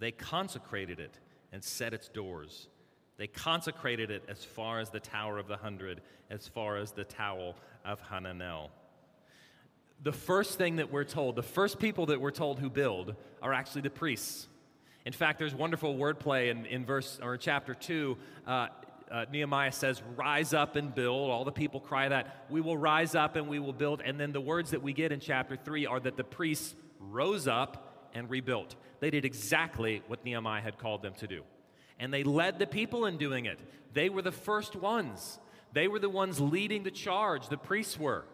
They 0.00 0.10
consecrated 0.10 0.98
it 0.98 1.18
and 1.52 1.62
set 1.62 1.94
its 1.94 2.08
doors. 2.08 2.68
They 3.18 3.28
consecrated 3.28 4.10
it 4.10 4.24
as 4.28 4.44
far 4.44 4.80
as 4.80 4.90
the 4.90 5.00
Tower 5.00 5.38
of 5.38 5.48
the 5.48 5.56
Hundred, 5.56 6.00
as 6.28 6.48
far 6.48 6.76
as 6.76 6.90
the 6.90 7.04
Tower 7.04 7.54
of 7.84 8.00
Hananel. 8.02 8.70
The 10.02 10.12
first 10.12 10.58
thing 10.58 10.76
that 10.76 10.92
we're 10.92 11.04
told, 11.04 11.36
the 11.36 11.42
first 11.42 11.78
people 11.78 12.06
that 12.06 12.20
we're 12.20 12.30
told 12.30 12.58
who 12.58 12.70
build 12.70 13.14
are 13.42 13.52
actually 13.52 13.82
the 13.82 13.90
priests. 13.90 14.46
In 15.04 15.12
fact, 15.12 15.38
there's 15.38 15.54
wonderful 15.54 15.96
wordplay 15.96 16.50
in, 16.50 16.66
in 16.66 16.84
verse 16.84 17.18
or 17.22 17.36
chapter 17.36 17.74
2. 17.74 18.16
Uh, 18.46 18.68
uh, 19.10 19.24
Nehemiah 19.32 19.72
says, 19.72 20.02
Rise 20.16 20.52
up 20.52 20.76
and 20.76 20.94
build. 20.94 21.30
All 21.30 21.44
the 21.44 21.52
people 21.52 21.80
cry 21.80 22.08
that. 22.08 22.44
We 22.50 22.60
will 22.60 22.76
rise 22.76 23.14
up 23.14 23.36
and 23.36 23.48
we 23.48 23.58
will 23.58 23.72
build. 23.72 24.02
And 24.04 24.18
then 24.18 24.32
the 24.32 24.40
words 24.40 24.72
that 24.72 24.82
we 24.82 24.92
get 24.92 25.12
in 25.12 25.20
chapter 25.20 25.56
3 25.56 25.86
are 25.86 26.00
that 26.00 26.16
the 26.16 26.24
priests 26.24 26.74
rose 26.98 27.46
up 27.46 28.10
and 28.14 28.28
rebuilt. 28.28 28.74
They 29.00 29.10
did 29.10 29.24
exactly 29.24 30.02
what 30.08 30.24
Nehemiah 30.24 30.62
had 30.62 30.78
called 30.78 31.02
them 31.02 31.14
to 31.14 31.26
do. 31.26 31.42
And 31.98 32.12
they 32.12 32.24
led 32.24 32.58
the 32.58 32.66
people 32.66 33.06
in 33.06 33.16
doing 33.16 33.46
it. 33.46 33.60
They 33.92 34.08
were 34.08 34.22
the 34.22 34.32
first 34.32 34.74
ones. 34.74 35.38
They 35.72 35.88
were 35.88 35.98
the 35.98 36.10
ones 36.10 36.40
leading 36.40 36.82
the 36.82 36.90
charge, 36.90 37.48
the 37.48 37.56
priests 37.56 37.98
were 37.98 38.24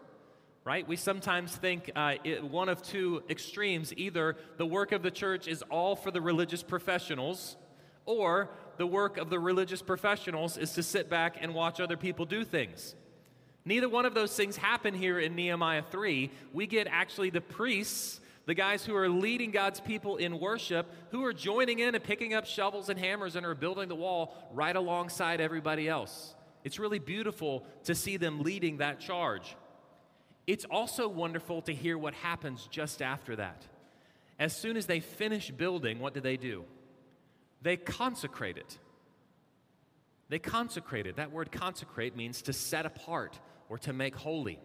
right? 0.65 0.87
We 0.87 0.95
sometimes 0.95 1.55
think 1.55 1.91
uh, 1.95 2.15
it, 2.23 2.43
one 2.43 2.69
of 2.69 2.81
two 2.81 3.23
extremes 3.29 3.93
either 3.97 4.37
the 4.57 4.65
work 4.65 4.91
of 4.91 5.03
the 5.03 5.11
church 5.11 5.47
is 5.47 5.61
all 5.63 5.95
for 5.95 6.11
the 6.11 6.21
religious 6.21 6.63
professionals, 6.63 7.57
or 8.05 8.49
the 8.77 8.87
work 8.87 9.17
of 9.17 9.29
the 9.29 9.39
religious 9.39 9.81
professionals 9.81 10.57
is 10.57 10.73
to 10.73 10.83
sit 10.83 11.09
back 11.09 11.37
and 11.39 11.53
watch 11.53 11.79
other 11.79 11.97
people 11.97 12.25
do 12.25 12.43
things. 12.43 12.95
Neither 13.65 13.87
one 13.87 14.05
of 14.05 14.13
those 14.13 14.35
things 14.35 14.57
happen 14.57 14.93
here 14.93 15.19
in 15.19 15.35
Nehemiah 15.35 15.83
3. 15.89 16.29
We 16.51 16.67
get 16.67 16.87
actually 16.89 17.29
the 17.29 17.41
priests, 17.41 18.19
the 18.45 18.53
guys 18.53 18.85
who 18.85 18.95
are 18.95 19.07
leading 19.07 19.51
God's 19.51 19.79
people 19.79 20.17
in 20.17 20.39
worship, 20.39 20.85
who 21.11 21.23
are 21.23 21.31
joining 21.31 21.79
in 21.79 21.95
and 21.95 22.03
picking 22.03 22.33
up 22.33 22.45
shovels 22.45 22.89
and 22.89 22.99
hammers 22.99 23.35
and 23.37 23.45
are 23.45 23.55
building 23.55 23.87
the 23.87 23.95
wall 23.95 24.49
right 24.53 24.75
alongside 24.75 25.39
everybody 25.39 25.87
else. 25.87 26.35
It's 26.65 26.79
really 26.79 26.99
beautiful 26.99 27.65
to 27.85 27.95
see 27.95 28.17
them 28.17 28.41
leading 28.41 28.77
that 28.77 28.99
charge. 28.99 29.55
It's 30.45 30.65
also 30.65 31.07
wonderful 31.07 31.61
to 31.63 31.73
hear 31.73 31.97
what 31.97 32.13
happens 32.13 32.67
just 32.69 33.01
after 33.01 33.35
that. 33.37 33.63
As 34.39 34.55
soon 34.55 34.77
as 34.77 34.87
they 34.87 34.99
finish 34.99 35.51
building, 35.51 35.99
what 35.99 36.13
do 36.13 36.19
they 36.19 36.37
do? 36.37 36.65
They 37.61 37.77
consecrate 37.77 38.57
it. 38.57 38.77
They 40.29 40.39
consecrate 40.39 41.07
it. 41.07 41.17
That 41.17 41.31
word 41.31 41.51
consecrate 41.51 42.15
means 42.15 42.41
to 42.43 42.53
set 42.53 42.85
apart 42.85 43.39
or 43.69 43.77
to 43.79 43.93
make 43.93 44.15
holy. 44.15 44.59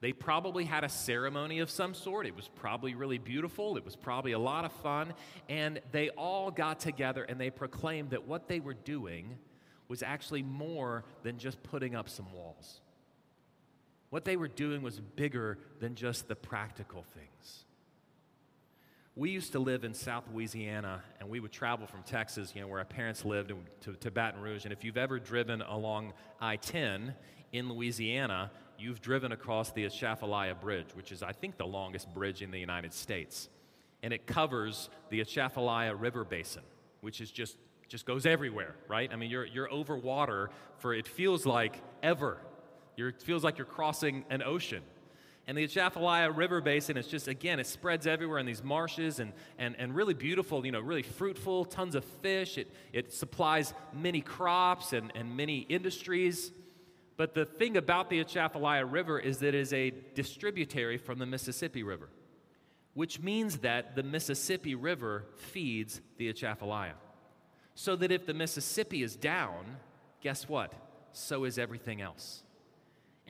They 0.00 0.12
probably 0.12 0.64
had 0.64 0.82
a 0.82 0.88
ceremony 0.88 1.60
of 1.60 1.70
some 1.70 1.94
sort. 1.94 2.26
It 2.26 2.34
was 2.34 2.48
probably 2.48 2.94
really 2.94 3.18
beautiful. 3.18 3.76
It 3.76 3.84
was 3.84 3.96
probably 3.96 4.32
a 4.32 4.38
lot 4.38 4.64
of 4.64 4.72
fun. 4.72 5.12
And 5.48 5.80
they 5.92 6.08
all 6.10 6.50
got 6.50 6.80
together 6.80 7.22
and 7.22 7.38
they 7.38 7.50
proclaimed 7.50 8.10
that 8.10 8.26
what 8.26 8.48
they 8.48 8.60
were 8.60 8.74
doing 8.74 9.36
was 9.88 10.02
actually 10.02 10.42
more 10.42 11.04
than 11.22 11.38
just 11.38 11.62
putting 11.62 11.94
up 11.94 12.08
some 12.08 12.32
walls. 12.32 12.80
What 14.10 14.24
they 14.24 14.36
were 14.36 14.48
doing 14.48 14.82
was 14.82 15.00
bigger 15.00 15.58
than 15.78 15.94
just 15.94 16.28
the 16.28 16.34
practical 16.34 17.04
things. 17.14 17.64
We 19.16 19.30
used 19.30 19.52
to 19.52 19.58
live 19.58 19.84
in 19.84 19.94
South 19.94 20.24
Louisiana, 20.32 21.02
and 21.18 21.28
we 21.28 21.40
would 21.40 21.52
travel 21.52 21.86
from 21.86 22.02
Texas, 22.02 22.52
you 22.54 22.60
know, 22.60 22.68
where 22.68 22.78
our 22.78 22.84
parents 22.84 23.24
lived, 23.24 23.52
to, 23.82 23.92
to 23.94 24.10
Baton 24.10 24.40
Rouge. 24.40 24.64
And 24.64 24.72
if 24.72 24.84
you've 24.84 24.96
ever 24.96 25.18
driven 25.18 25.62
along 25.62 26.12
I 26.40 26.56
10 26.56 27.14
in 27.52 27.68
Louisiana, 27.68 28.50
you've 28.78 29.00
driven 29.00 29.32
across 29.32 29.72
the 29.72 29.84
Atchafalaya 29.84 30.54
Bridge, 30.54 30.88
which 30.94 31.12
is, 31.12 31.22
I 31.22 31.32
think, 31.32 31.56
the 31.56 31.66
longest 31.66 32.12
bridge 32.14 32.42
in 32.42 32.50
the 32.50 32.58
United 32.58 32.92
States. 32.94 33.48
And 34.02 34.12
it 34.12 34.26
covers 34.26 34.90
the 35.10 35.20
Atchafalaya 35.20 35.94
River 35.94 36.24
Basin, 36.24 36.62
which 37.00 37.20
is 37.20 37.30
just, 37.30 37.56
just 37.88 38.06
goes 38.06 38.26
everywhere, 38.26 38.74
right? 38.88 39.10
I 39.12 39.16
mean, 39.16 39.30
you're, 39.30 39.44
you're 39.44 39.70
over 39.70 39.96
water 39.96 40.50
for 40.78 40.94
it 40.94 41.06
feels 41.06 41.44
like 41.44 41.82
ever 42.02 42.38
you're, 43.00 43.08
it 43.08 43.22
feels 43.22 43.42
like 43.42 43.56
you're 43.56 43.64
crossing 43.64 44.24
an 44.28 44.42
ocean. 44.42 44.82
And 45.46 45.56
the 45.56 45.64
Atchafalaya 45.64 46.30
River 46.30 46.60
Basin 46.60 46.98
is 46.98 47.06
just, 47.06 47.26
again, 47.26 47.58
it 47.58 47.66
spreads 47.66 48.06
everywhere 48.06 48.38
in 48.38 48.46
these 48.46 48.62
marshes 48.62 49.18
and, 49.18 49.32
and, 49.58 49.74
and 49.78 49.96
really 49.96 50.14
beautiful, 50.14 50.64
you 50.64 50.70
know, 50.70 50.80
really 50.80 51.02
fruitful, 51.02 51.64
tons 51.64 51.94
of 51.94 52.04
fish. 52.04 52.58
It, 52.58 52.70
it 52.92 53.12
supplies 53.12 53.72
many 53.92 54.20
crops 54.20 54.92
and, 54.92 55.10
and 55.14 55.36
many 55.36 55.60
industries. 55.60 56.52
But 57.16 57.34
the 57.34 57.46
thing 57.46 57.78
about 57.78 58.10
the 58.10 58.20
Atchafalaya 58.20 58.84
River 58.84 59.18
is 59.18 59.38
that 59.38 59.48
it 59.48 59.54
is 59.56 59.72
a 59.72 59.92
distributary 60.14 60.98
from 60.98 61.18
the 61.18 61.26
Mississippi 61.26 61.82
River, 61.82 62.10
which 62.92 63.18
means 63.18 63.58
that 63.58 63.96
the 63.96 64.02
Mississippi 64.02 64.74
River 64.74 65.24
feeds 65.36 66.02
the 66.18 66.28
Atchafalaya. 66.28 66.94
So 67.74 67.96
that 67.96 68.12
if 68.12 68.26
the 68.26 68.34
Mississippi 68.34 69.02
is 69.02 69.16
down, 69.16 69.78
guess 70.20 70.48
what? 70.48 70.74
So 71.12 71.44
is 71.44 71.58
everything 71.58 72.02
else. 72.02 72.44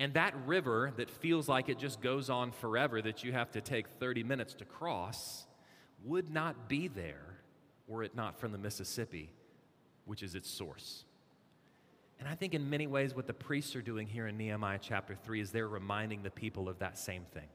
And 0.00 0.14
that 0.14 0.34
river 0.46 0.94
that 0.96 1.10
feels 1.10 1.46
like 1.46 1.68
it 1.68 1.78
just 1.78 2.00
goes 2.00 2.30
on 2.30 2.52
forever, 2.52 3.02
that 3.02 3.22
you 3.22 3.32
have 3.32 3.52
to 3.52 3.60
take 3.60 3.86
30 4.00 4.24
minutes 4.24 4.54
to 4.54 4.64
cross, 4.64 5.44
would 6.04 6.30
not 6.30 6.70
be 6.70 6.88
there 6.88 7.36
were 7.86 8.02
it 8.02 8.16
not 8.16 8.40
from 8.40 8.50
the 8.50 8.56
Mississippi, 8.56 9.28
which 10.06 10.22
is 10.22 10.34
its 10.34 10.48
source. 10.48 11.04
And 12.18 12.26
I 12.26 12.34
think 12.34 12.54
in 12.54 12.70
many 12.70 12.86
ways, 12.86 13.14
what 13.14 13.26
the 13.26 13.34
priests 13.34 13.76
are 13.76 13.82
doing 13.82 14.06
here 14.06 14.26
in 14.26 14.38
Nehemiah 14.38 14.78
chapter 14.80 15.14
3 15.14 15.38
is 15.38 15.50
they're 15.50 15.68
reminding 15.68 16.22
the 16.22 16.30
people 16.30 16.70
of 16.70 16.78
that 16.78 16.96
same 16.96 17.26
thing. 17.34 17.48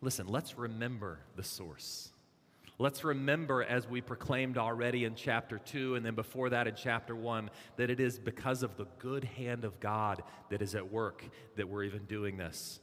Listen, 0.00 0.28
let's 0.28 0.56
remember 0.56 1.18
the 1.34 1.42
source. 1.42 2.11
Let's 2.78 3.04
remember, 3.04 3.62
as 3.62 3.86
we 3.86 4.00
proclaimed 4.00 4.56
already 4.56 5.04
in 5.04 5.14
chapter 5.14 5.58
2, 5.58 5.94
and 5.94 6.04
then 6.04 6.14
before 6.14 6.50
that 6.50 6.66
in 6.66 6.74
chapter 6.74 7.14
1, 7.14 7.50
that 7.76 7.90
it 7.90 8.00
is 8.00 8.18
because 8.18 8.62
of 8.62 8.76
the 8.76 8.86
good 8.98 9.24
hand 9.24 9.64
of 9.64 9.78
God 9.78 10.22
that 10.50 10.62
is 10.62 10.74
at 10.74 10.90
work 10.90 11.22
that 11.56 11.68
we're 11.68 11.84
even 11.84 12.04
doing 12.06 12.38
this. 12.38 12.80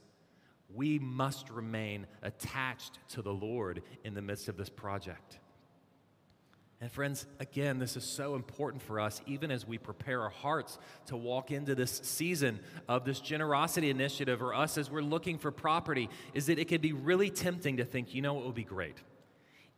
We 0.72 1.00
must 1.00 1.50
remain 1.50 2.06
attached 2.22 2.98
to 3.10 3.22
the 3.22 3.32
Lord 3.32 3.82
in 4.04 4.14
the 4.14 4.22
midst 4.22 4.48
of 4.48 4.56
this 4.56 4.68
project. 4.68 5.38
And, 6.80 6.90
friends, 6.90 7.26
again, 7.40 7.78
this 7.78 7.96
is 7.96 8.04
so 8.04 8.36
important 8.36 8.82
for 8.82 9.00
us, 9.00 9.20
even 9.26 9.50
as 9.50 9.66
we 9.66 9.76
prepare 9.76 10.22
our 10.22 10.30
hearts 10.30 10.78
to 11.06 11.16
walk 11.16 11.50
into 11.50 11.74
this 11.74 12.00
season 12.04 12.60
of 12.88 13.04
this 13.04 13.20
generosity 13.20 13.90
initiative, 13.90 14.40
or 14.40 14.54
us 14.54 14.78
as 14.78 14.90
we're 14.90 15.02
looking 15.02 15.36
for 15.36 15.50
property, 15.50 16.08
is 16.32 16.46
that 16.46 16.58
it 16.58 16.68
can 16.68 16.80
be 16.80 16.92
really 16.94 17.28
tempting 17.28 17.78
to 17.78 17.84
think, 17.84 18.14
you 18.14 18.22
know, 18.22 18.38
it 18.38 18.46
would 18.46 18.54
be 18.54 18.64
great 18.64 18.96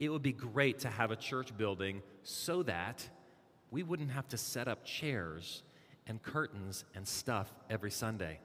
it 0.02 0.08
would 0.08 0.22
be 0.22 0.32
great 0.32 0.80
to 0.80 0.88
have 0.88 1.12
a 1.12 1.16
church 1.16 1.56
building 1.56 2.02
so 2.24 2.64
that 2.64 3.08
we 3.70 3.84
wouldn't 3.84 4.10
have 4.10 4.26
to 4.26 4.36
set 4.36 4.66
up 4.66 4.84
chairs 4.84 5.62
and 6.08 6.20
curtains 6.20 6.84
and 6.96 7.06
stuff 7.06 7.54
every 7.70 7.92
Sunday 7.92 8.40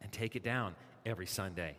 and 0.00 0.10
take 0.10 0.36
it 0.36 0.42
down 0.42 0.74
every 1.04 1.26
Sunday. 1.26 1.76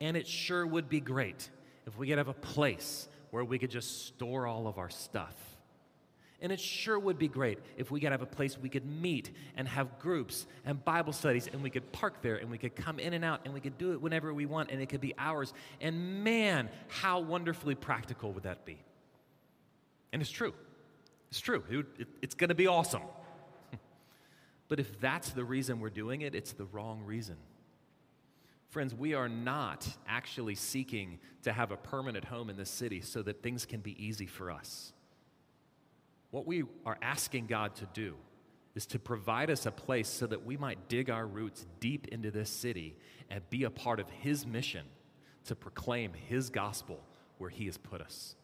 And 0.00 0.16
it 0.16 0.26
sure 0.26 0.66
would 0.66 0.88
be 0.88 1.00
great 1.00 1.50
if 1.86 1.98
we 1.98 2.08
could 2.08 2.16
have 2.16 2.28
a 2.28 2.32
place 2.32 3.10
where 3.30 3.44
we 3.44 3.58
could 3.58 3.70
just 3.70 4.06
store 4.06 4.46
all 4.46 4.66
of 4.66 4.78
our 4.78 4.88
stuff 4.88 5.36
and 6.42 6.50
it 6.50 6.60
sure 6.60 6.98
would 6.98 7.18
be 7.18 7.28
great 7.28 7.60
if 7.76 7.90
we 7.92 8.00
could 8.00 8.10
have 8.10 8.20
a 8.20 8.26
place 8.26 8.58
we 8.58 8.68
could 8.68 8.84
meet 8.84 9.30
and 9.56 9.66
have 9.68 9.98
groups 10.00 10.46
and 10.66 10.84
Bible 10.84 11.12
studies 11.12 11.48
and 11.50 11.62
we 11.62 11.70
could 11.70 11.90
park 11.92 12.20
there 12.20 12.36
and 12.36 12.50
we 12.50 12.58
could 12.58 12.74
come 12.74 12.98
in 12.98 13.14
and 13.14 13.24
out 13.24 13.42
and 13.44 13.54
we 13.54 13.60
could 13.60 13.78
do 13.78 13.92
it 13.92 14.02
whenever 14.02 14.34
we 14.34 14.44
want 14.44 14.70
and 14.70 14.82
it 14.82 14.88
could 14.88 15.00
be 15.00 15.14
ours. 15.16 15.54
And 15.80 16.24
man, 16.24 16.68
how 16.88 17.20
wonderfully 17.20 17.76
practical 17.76 18.32
would 18.32 18.42
that 18.42 18.66
be? 18.66 18.78
And 20.12 20.20
it's 20.20 20.30
true. 20.30 20.52
It's 21.30 21.40
true. 21.40 21.62
It, 21.70 21.86
it, 21.98 22.08
it's 22.20 22.34
going 22.34 22.48
to 22.48 22.56
be 22.56 22.66
awesome. 22.66 23.02
but 24.68 24.80
if 24.80 25.00
that's 25.00 25.30
the 25.30 25.44
reason 25.44 25.78
we're 25.78 25.90
doing 25.90 26.22
it, 26.22 26.34
it's 26.34 26.52
the 26.52 26.64
wrong 26.66 27.04
reason. 27.04 27.36
Friends, 28.68 28.94
we 28.94 29.14
are 29.14 29.28
not 29.28 29.86
actually 30.08 30.56
seeking 30.56 31.20
to 31.42 31.52
have 31.52 31.70
a 31.70 31.76
permanent 31.76 32.24
home 32.24 32.50
in 32.50 32.56
this 32.56 32.70
city 32.70 33.00
so 33.00 33.22
that 33.22 33.42
things 33.42 33.64
can 33.64 33.80
be 33.80 34.04
easy 34.04 34.26
for 34.26 34.50
us. 34.50 34.92
What 36.32 36.46
we 36.46 36.64
are 36.84 36.98
asking 37.00 37.46
God 37.46 37.76
to 37.76 37.86
do 37.92 38.16
is 38.74 38.86
to 38.86 38.98
provide 38.98 39.50
us 39.50 39.66
a 39.66 39.70
place 39.70 40.08
so 40.08 40.26
that 40.26 40.46
we 40.46 40.56
might 40.56 40.88
dig 40.88 41.10
our 41.10 41.26
roots 41.26 41.66
deep 41.78 42.08
into 42.08 42.30
this 42.30 42.48
city 42.48 42.96
and 43.30 43.48
be 43.50 43.64
a 43.64 43.70
part 43.70 44.00
of 44.00 44.08
His 44.08 44.46
mission 44.46 44.86
to 45.44 45.54
proclaim 45.54 46.12
His 46.14 46.48
gospel 46.48 46.98
where 47.36 47.50
He 47.50 47.66
has 47.66 47.76
put 47.76 48.00
us. 48.00 48.34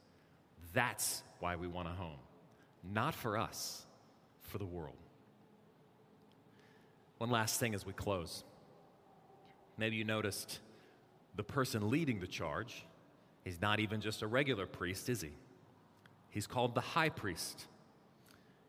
That's 0.75 1.23
why 1.41 1.57
we 1.57 1.67
want 1.67 1.89
a 1.89 1.93
home. 1.93 2.19
Not 2.85 3.15
for 3.15 3.39
us, 3.39 3.87
for 4.43 4.59
the 4.59 4.67
world. 4.67 4.97
One 7.17 7.31
last 7.31 7.59
thing 7.59 7.75
as 7.75 7.87
we 7.87 7.95
close. 7.95 8.45
Maybe 9.79 9.97
you 9.97 10.05
noticed 10.05 10.59
the 11.37 11.43
person 11.43 11.89
leading 11.89 12.21
the 12.21 12.27
charge, 12.27 12.85
he's 13.45 13.63
not 13.63 13.81
even 13.81 14.03
just 14.03 14.21
a 14.21 14.27
regular 14.27 14.67
priest, 14.67 15.09
is 15.09 15.23
he? 15.23 15.31
He's 16.29 16.47
called 16.47 16.75
the 16.75 16.83
high 16.83 17.09
priest. 17.09 17.67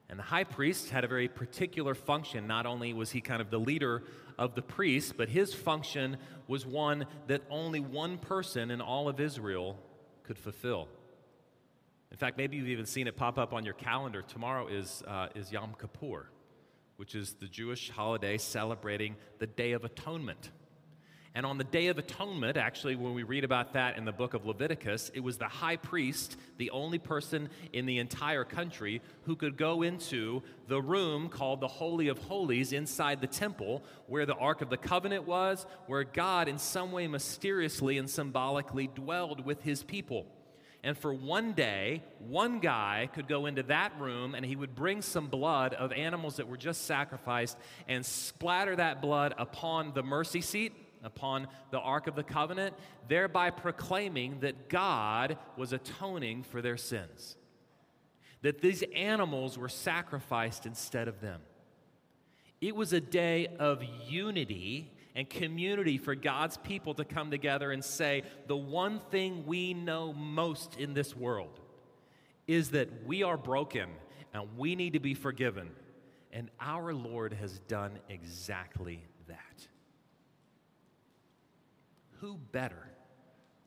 And 0.09 0.17
the 0.17 0.23
high 0.23 0.43
priest 0.43 0.89
had 0.89 1.03
a 1.03 1.07
very 1.07 1.27
particular 1.27 1.93
function. 1.93 2.47
Not 2.47 2.65
only 2.65 2.93
was 2.93 3.11
he 3.11 3.21
kind 3.21 3.41
of 3.41 3.51
the 3.51 3.59
leader 3.59 4.03
of 4.39 4.55
the 4.55 4.61
priests, 4.61 5.13
but 5.15 5.29
his 5.29 5.53
function 5.53 6.17
was 6.47 6.65
one 6.65 7.05
that 7.27 7.43
only 7.49 7.79
one 7.79 8.17
person 8.17 8.71
in 8.71 8.81
all 8.81 9.07
of 9.07 9.19
Israel 9.19 9.77
could 10.23 10.37
fulfill. 10.37 10.87
In 12.11 12.17
fact, 12.17 12.37
maybe 12.37 12.57
you've 12.57 12.69
even 12.69 12.87
seen 12.87 13.07
it 13.07 13.15
pop 13.15 13.37
up 13.37 13.53
on 13.53 13.65
your 13.65 13.75
calendar. 13.75 14.23
Tomorrow 14.23 14.67
is, 14.67 15.03
uh, 15.07 15.27
is 15.35 15.51
Yom 15.51 15.75
Kippur, 15.79 16.27
which 16.95 17.13
is 17.13 17.33
the 17.33 17.45
Jewish 17.45 17.91
holiday 17.91 18.39
celebrating 18.39 19.15
the 19.37 19.45
Day 19.45 19.73
of 19.73 19.83
Atonement. 19.85 20.49
And 21.35 21.45
on 21.45 21.59
the 21.59 21.63
Day 21.63 21.87
of 21.87 21.99
Atonement, 21.99 22.57
actually, 22.57 22.95
when 22.95 23.13
we 23.13 23.21
read 23.21 23.43
about 23.43 23.73
that 23.73 23.97
in 23.97 24.05
the 24.05 24.11
book 24.11 24.33
of 24.33 24.47
Leviticus, 24.47 25.11
it 25.13 25.19
was 25.19 25.37
the 25.37 25.47
high 25.47 25.75
priest, 25.75 26.35
the 26.57 26.71
only 26.71 26.97
person 26.97 27.49
in 27.71 27.85
the 27.85 27.99
entire 27.99 28.43
country 28.43 29.01
who 29.23 29.35
could 29.35 29.55
go 29.55 29.83
into 29.83 30.41
the 30.67 30.81
room 30.81 31.29
called 31.29 31.61
the 31.61 31.67
Holy 31.67 32.07
of 32.07 32.17
Holies 32.17 32.73
inside 32.73 33.21
the 33.21 33.27
temple, 33.27 33.83
where 34.07 34.25
the 34.25 34.33
Ark 34.35 34.61
of 34.61 34.71
the 34.71 34.77
Covenant 34.77 35.27
was, 35.27 35.67
where 35.85 36.03
God, 36.03 36.47
in 36.47 36.57
some 36.57 36.91
way 36.91 37.07
mysteriously 37.07 37.99
and 37.99 38.09
symbolically, 38.09 38.87
dwelled 38.87 39.45
with 39.45 39.61
his 39.61 39.83
people. 39.83 40.25
And 40.83 40.97
for 40.97 41.13
one 41.13 41.53
day, 41.53 42.03
one 42.19 42.59
guy 42.59 43.09
could 43.13 43.27
go 43.27 43.45
into 43.45 43.63
that 43.63 43.91
room 43.99 44.33
and 44.33 44.45
he 44.45 44.55
would 44.55 44.73
bring 44.73 45.01
some 45.01 45.27
blood 45.27 45.73
of 45.73 45.91
animals 45.91 46.37
that 46.37 46.47
were 46.47 46.57
just 46.57 46.85
sacrificed 46.85 47.57
and 47.87 48.03
splatter 48.05 48.75
that 48.77 49.01
blood 49.01 49.35
upon 49.37 49.93
the 49.93 50.01
mercy 50.01 50.41
seat 50.41 50.73
upon 51.03 51.47
the 51.71 51.79
Ark 51.79 52.07
of 52.07 52.15
the 52.15 52.23
Covenant, 52.23 52.75
thereby 53.07 53.49
proclaiming 53.49 54.39
that 54.41 54.69
God 54.69 55.37
was 55.57 55.73
atoning 55.73 56.43
for 56.43 56.61
their 56.61 56.77
sins. 56.77 57.35
That 58.41 58.61
these 58.61 58.83
animals 58.95 59.57
were 59.57 59.69
sacrificed 59.69 60.65
instead 60.65 61.07
of 61.07 61.21
them. 61.21 61.41
It 62.61 62.75
was 62.75 62.93
a 62.93 63.01
day 63.01 63.47
of 63.59 63.83
unity 64.07 64.91
and 65.15 65.29
community 65.29 65.97
for 65.97 66.15
God's 66.15 66.57
people 66.57 66.93
to 66.95 67.05
come 67.05 67.31
together 67.31 67.71
and 67.71 67.83
say, 67.83 68.23
the 68.47 68.55
one 68.55 69.01
thing 69.11 69.45
we 69.45 69.73
know 69.73 70.13
most 70.13 70.77
in 70.77 70.93
this 70.93 71.15
world 71.15 71.59
is 72.47 72.71
that 72.71 73.05
we 73.05 73.23
are 73.23 73.37
broken 73.37 73.89
and 74.33 74.57
we 74.57 74.75
need 74.75 74.93
to 74.93 74.99
be 74.99 75.13
forgiven. 75.13 75.69
And 76.31 76.49
our 76.59 76.93
Lord 76.93 77.33
has 77.33 77.59
done 77.59 77.99
exactly 78.07 79.03
that 79.27 79.67
who 82.21 82.37
better 82.51 82.89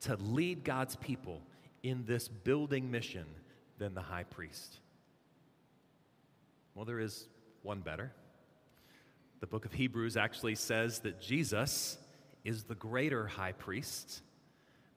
to 0.00 0.16
lead 0.16 0.64
God's 0.64 0.96
people 0.96 1.40
in 1.82 2.04
this 2.04 2.28
building 2.28 2.90
mission 2.90 3.26
than 3.78 3.94
the 3.94 4.00
high 4.00 4.24
priest? 4.24 4.78
Well, 6.74 6.84
there 6.84 7.00
is 7.00 7.26
one 7.62 7.80
better. 7.80 8.12
The 9.40 9.46
book 9.46 9.64
of 9.64 9.72
Hebrews 9.72 10.16
actually 10.16 10.54
says 10.54 11.00
that 11.00 11.20
Jesus 11.20 11.98
is 12.44 12.64
the 12.64 12.74
greater 12.74 13.26
high 13.26 13.52
priest, 13.52 14.22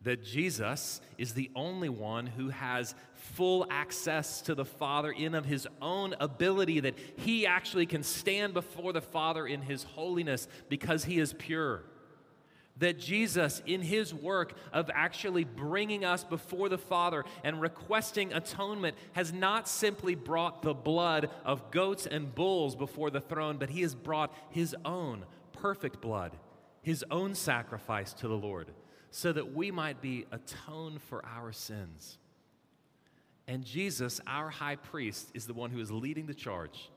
that 0.02 0.24
Jesus 0.24 1.02
is 1.18 1.34
the 1.34 1.50
only 1.56 1.90
one 1.90 2.28
who 2.28 2.50
has 2.50 2.96
full 3.16 3.66
access 3.70 4.42
to 4.44 4.56
the 4.56 4.66
Father 4.66 5.12
in 5.12 5.34
of 5.36 5.46
his 5.46 5.68
own 5.82 6.16
ability, 6.20 6.82
that 6.82 6.96
he 7.18 7.46
actually 7.48 7.86
can 7.86 8.04
stand 8.04 8.54
before 8.54 8.94
the 8.94 9.02
Father 9.02 9.48
in 9.48 9.62
his 9.62 9.84
holiness 9.84 10.48
because 10.70 11.04
he 11.04 11.20
is 11.20 11.34
pure 11.34 11.84
that 12.78 13.00
Jesus, 13.00 13.62
in 13.66 13.82
his 13.82 14.14
work 14.14 14.54
of 14.74 14.90
actually 14.94 15.46
bringing 15.46 16.04
us 16.04 16.24
before 16.24 16.68
the 16.68 16.78
Father 16.78 17.24
and 17.44 17.62
requesting 17.62 18.34
atonement, 18.34 18.98
has 19.14 19.32
not 19.32 19.68
simply 19.68 20.16
brought 20.16 20.62
the 20.62 20.74
blood 20.74 21.30
of 21.46 21.72
goats 21.72 22.06
and 22.06 22.34
bulls 22.36 22.76
before 22.76 23.10
the 23.10 23.22
throne, 23.22 23.58
but 23.58 23.70
he 23.70 23.82
has 23.82 23.96
brought 23.96 24.34
his 24.50 24.76
own 24.84 25.26
perfect 25.54 26.02
blood, 26.02 26.34
his 26.82 27.04
own 27.10 27.34
sacrifice 27.34 28.14
to 28.14 28.28
the 28.28 28.38
Lord, 28.38 28.72
so 29.10 29.32
that 29.32 29.54
we 29.54 29.72
might 29.72 30.02
be 30.02 30.26
atoned 30.32 31.02
for 31.02 31.26
our 31.26 31.54
sins. 31.54 32.18
And 33.48 33.64
Jesus, 33.64 34.20
our 34.28 34.50
high 34.50 34.76
priest, 34.76 35.32
is 35.34 35.46
the 35.46 35.54
one 35.54 35.70
who 35.70 35.80
is 35.80 35.92
leading 35.92 36.26
the 36.26 36.34
charge 36.34 36.90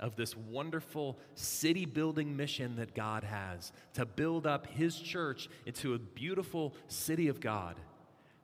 of 0.00 0.16
this 0.16 0.36
wonderful 0.36 1.18
city 1.34 1.84
building 1.84 2.36
mission 2.36 2.76
that 2.76 2.94
God 2.94 3.22
has 3.22 3.72
to 3.94 4.04
build 4.04 4.46
up 4.46 4.66
His 4.66 4.98
church 4.98 5.48
into 5.66 5.94
a 5.94 5.98
beautiful 5.98 6.74
city 6.88 7.28
of 7.28 7.40
God. 7.40 7.76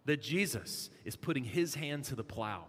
That 0.04 0.22
Jesus 0.22 0.90
is 1.04 1.16
putting 1.16 1.44
His 1.44 1.74
hand 1.74 2.04
to 2.04 2.14
the 2.14 2.22
plow, 2.22 2.64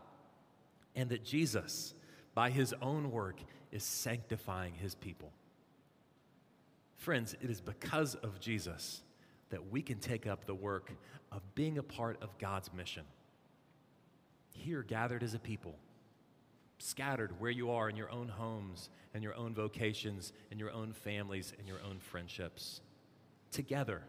and 0.95 1.10
that 1.10 1.23
Jesus, 1.23 1.93
by 2.34 2.50
His 2.50 2.73
own 2.82 3.12
work, 3.12 3.39
is 3.71 3.84
sanctifying 3.84 4.73
His 4.73 4.95
people. 4.95 5.32
Friends, 6.95 7.36
it 7.41 7.50
is 7.50 7.62
because 7.62 8.15
of 8.15 8.39
Jesus 8.39 9.04
that 9.50 9.71
we 9.71 9.82
can 9.82 10.00
take 10.00 10.26
up 10.26 10.45
the 10.45 10.56
work 10.56 10.91
of 11.32 11.41
being 11.54 11.78
a 11.78 11.84
part 11.84 12.21
of 12.21 12.38
God's 12.39 12.73
mission. 12.73 13.04
Here, 14.54 14.82
gathered 14.82 15.21
as 15.21 15.36
a 15.36 15.39
people 15.39 15.76
scattered 16.78 17.40
where 17.40 17.52
you 17.52 17.72
are 17.72 17.90
in 17.90 17.96
your 17.96 18.12
own 18.12 18.28
homes 18.28 18.90
and 19.13 19.24
your 19.24 19.36
own 19.36 19.54
vocations 19.54 20.34
and 20.52 20.60
your 20.60 20.72
own 20.72 20.94
families 20.94 21.54
and 21.58 21.68
your 21.68 21.80
own 21.88 22.00
friendships. 22.00 22.82
Together, 23.52 24.02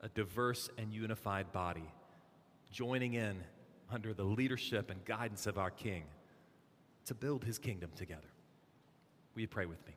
a 0.00 0.08
diverse 0.08 0.70
and 0.78 0.92
unified 0.92 1.50
body, 1.52 1.90
joining 2.70 3.14
in 3.14 3.36
under 3.90 4.14
the 4.14 4.24
leadership 4.24 4.90
and 4.90 5.04
guidance 5.04 5.46
of 5.46 5.58
our 5.58 5.70
King 5.70 6.04
to 7.06 7.14
build 7.14 7.44
his 7.44 7.58
kingdom 7.58 7.90
together. 7.96 8.20
Will 9.34 9.42
you 9.42 9.48
pray 9.48 9.66
with 9.66 9.84
me? 9.86 9.94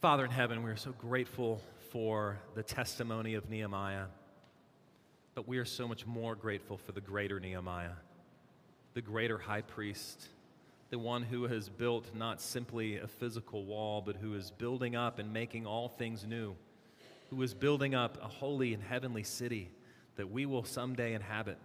Father 0.00 0.24
in 0.24 0.30
heaven, 0.30 0.62
we 0.62 0.70
are 0.70 0.76
so 0.76 0.92
grateful 0.92 1.60
for 1.90 2.38
the 2.54 2.62
testimony 2.62 3.34
of 3.34 3.48
Nehemiah, 3.50 4.06
but 5.34 5.48
we 5.48 5.58
are 5.58 5.64
so 5.64 5.88
much 5.88 6.06
more 6.06 6.34
grateful 6.34 6.76
for 6.76 6.92
the 6.92 7.00
greater 7.00 7.40
Nehemiah 7.40 7.96
the 8.96 9.02
greater 9.02 9.36
high 9.36 9.60
priest, 9.60 10.26
the 10.88 10.98
one 10.98 11.22
who 11.22 11.44
has 11.44 11.68
built 11.68 12.14
not 12.14 12.40
simply 12.40 12.96
a 12.96 13.06
physical 13.06 13.66
wall, 13.66 14.00
but 14.00 14.16
who 14.16 14.32
is 14.34 14.50
building 14.50 14.96
up 14.96 15.18
and 15.18 15.34
making 15.34 15.66
all 15.66 15.86
things 15.86 16.24
new, 16.24 16.56
who 17.28 17.42
is 17.42 17.52
building 17.52 17.94
up 17.94 18.16
a 18.22 18.26
holy 18.26 18.72
and 18.72 18.82
heavenly 18.82 19.22
city 19.22 19.70
that 20.16 20.30
we 20.30 20.46
will 20.46 20.64
someday 20.64 21.12
inhabit. 21.12 21.58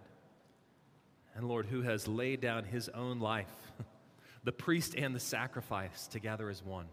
And 1.34 1.48
Lord, 1.48 1.64
who 1.64 1.80
has 1.80 2.06
laid 2.06 2.42
down 2.42 2.64
his 2.64 2.90
own 2.90 3.18
life, 3.18 3.72
the 4.44 4.52
priest 4.52 4.94
and 4.94 5.14
the 5.14 5.20
sacrifice 5.20 6.06
together 6.08 6.50
as 6.50 6.62
one, 6.62 6.86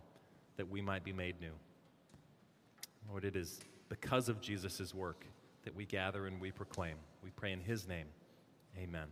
that 0.56 0.70
we 0.70 0.80
might 0.80 1.04
be 1.04 1.12
made 1.12 1.42
new. 1.42 1.52
Lord, 3.10 3.26
it 3.26 3.36
is 3.36 3.60
because 3.90 4.30
of 4.30 4.40
Jesus' 4.40 4.96
work 4.96 5.26
that 5.66 5.76
we 5.76 5.84
gather 5.84 6.28
and 6.28 6.40
we 6.40 6.52
proclaim. 6.52 6.96
We 7.26 7.32
pray 7.32 7.52
in 7.52 7.60
his 7.60 7.90
name. 7.90 8.08
Amen. 8.78 9.10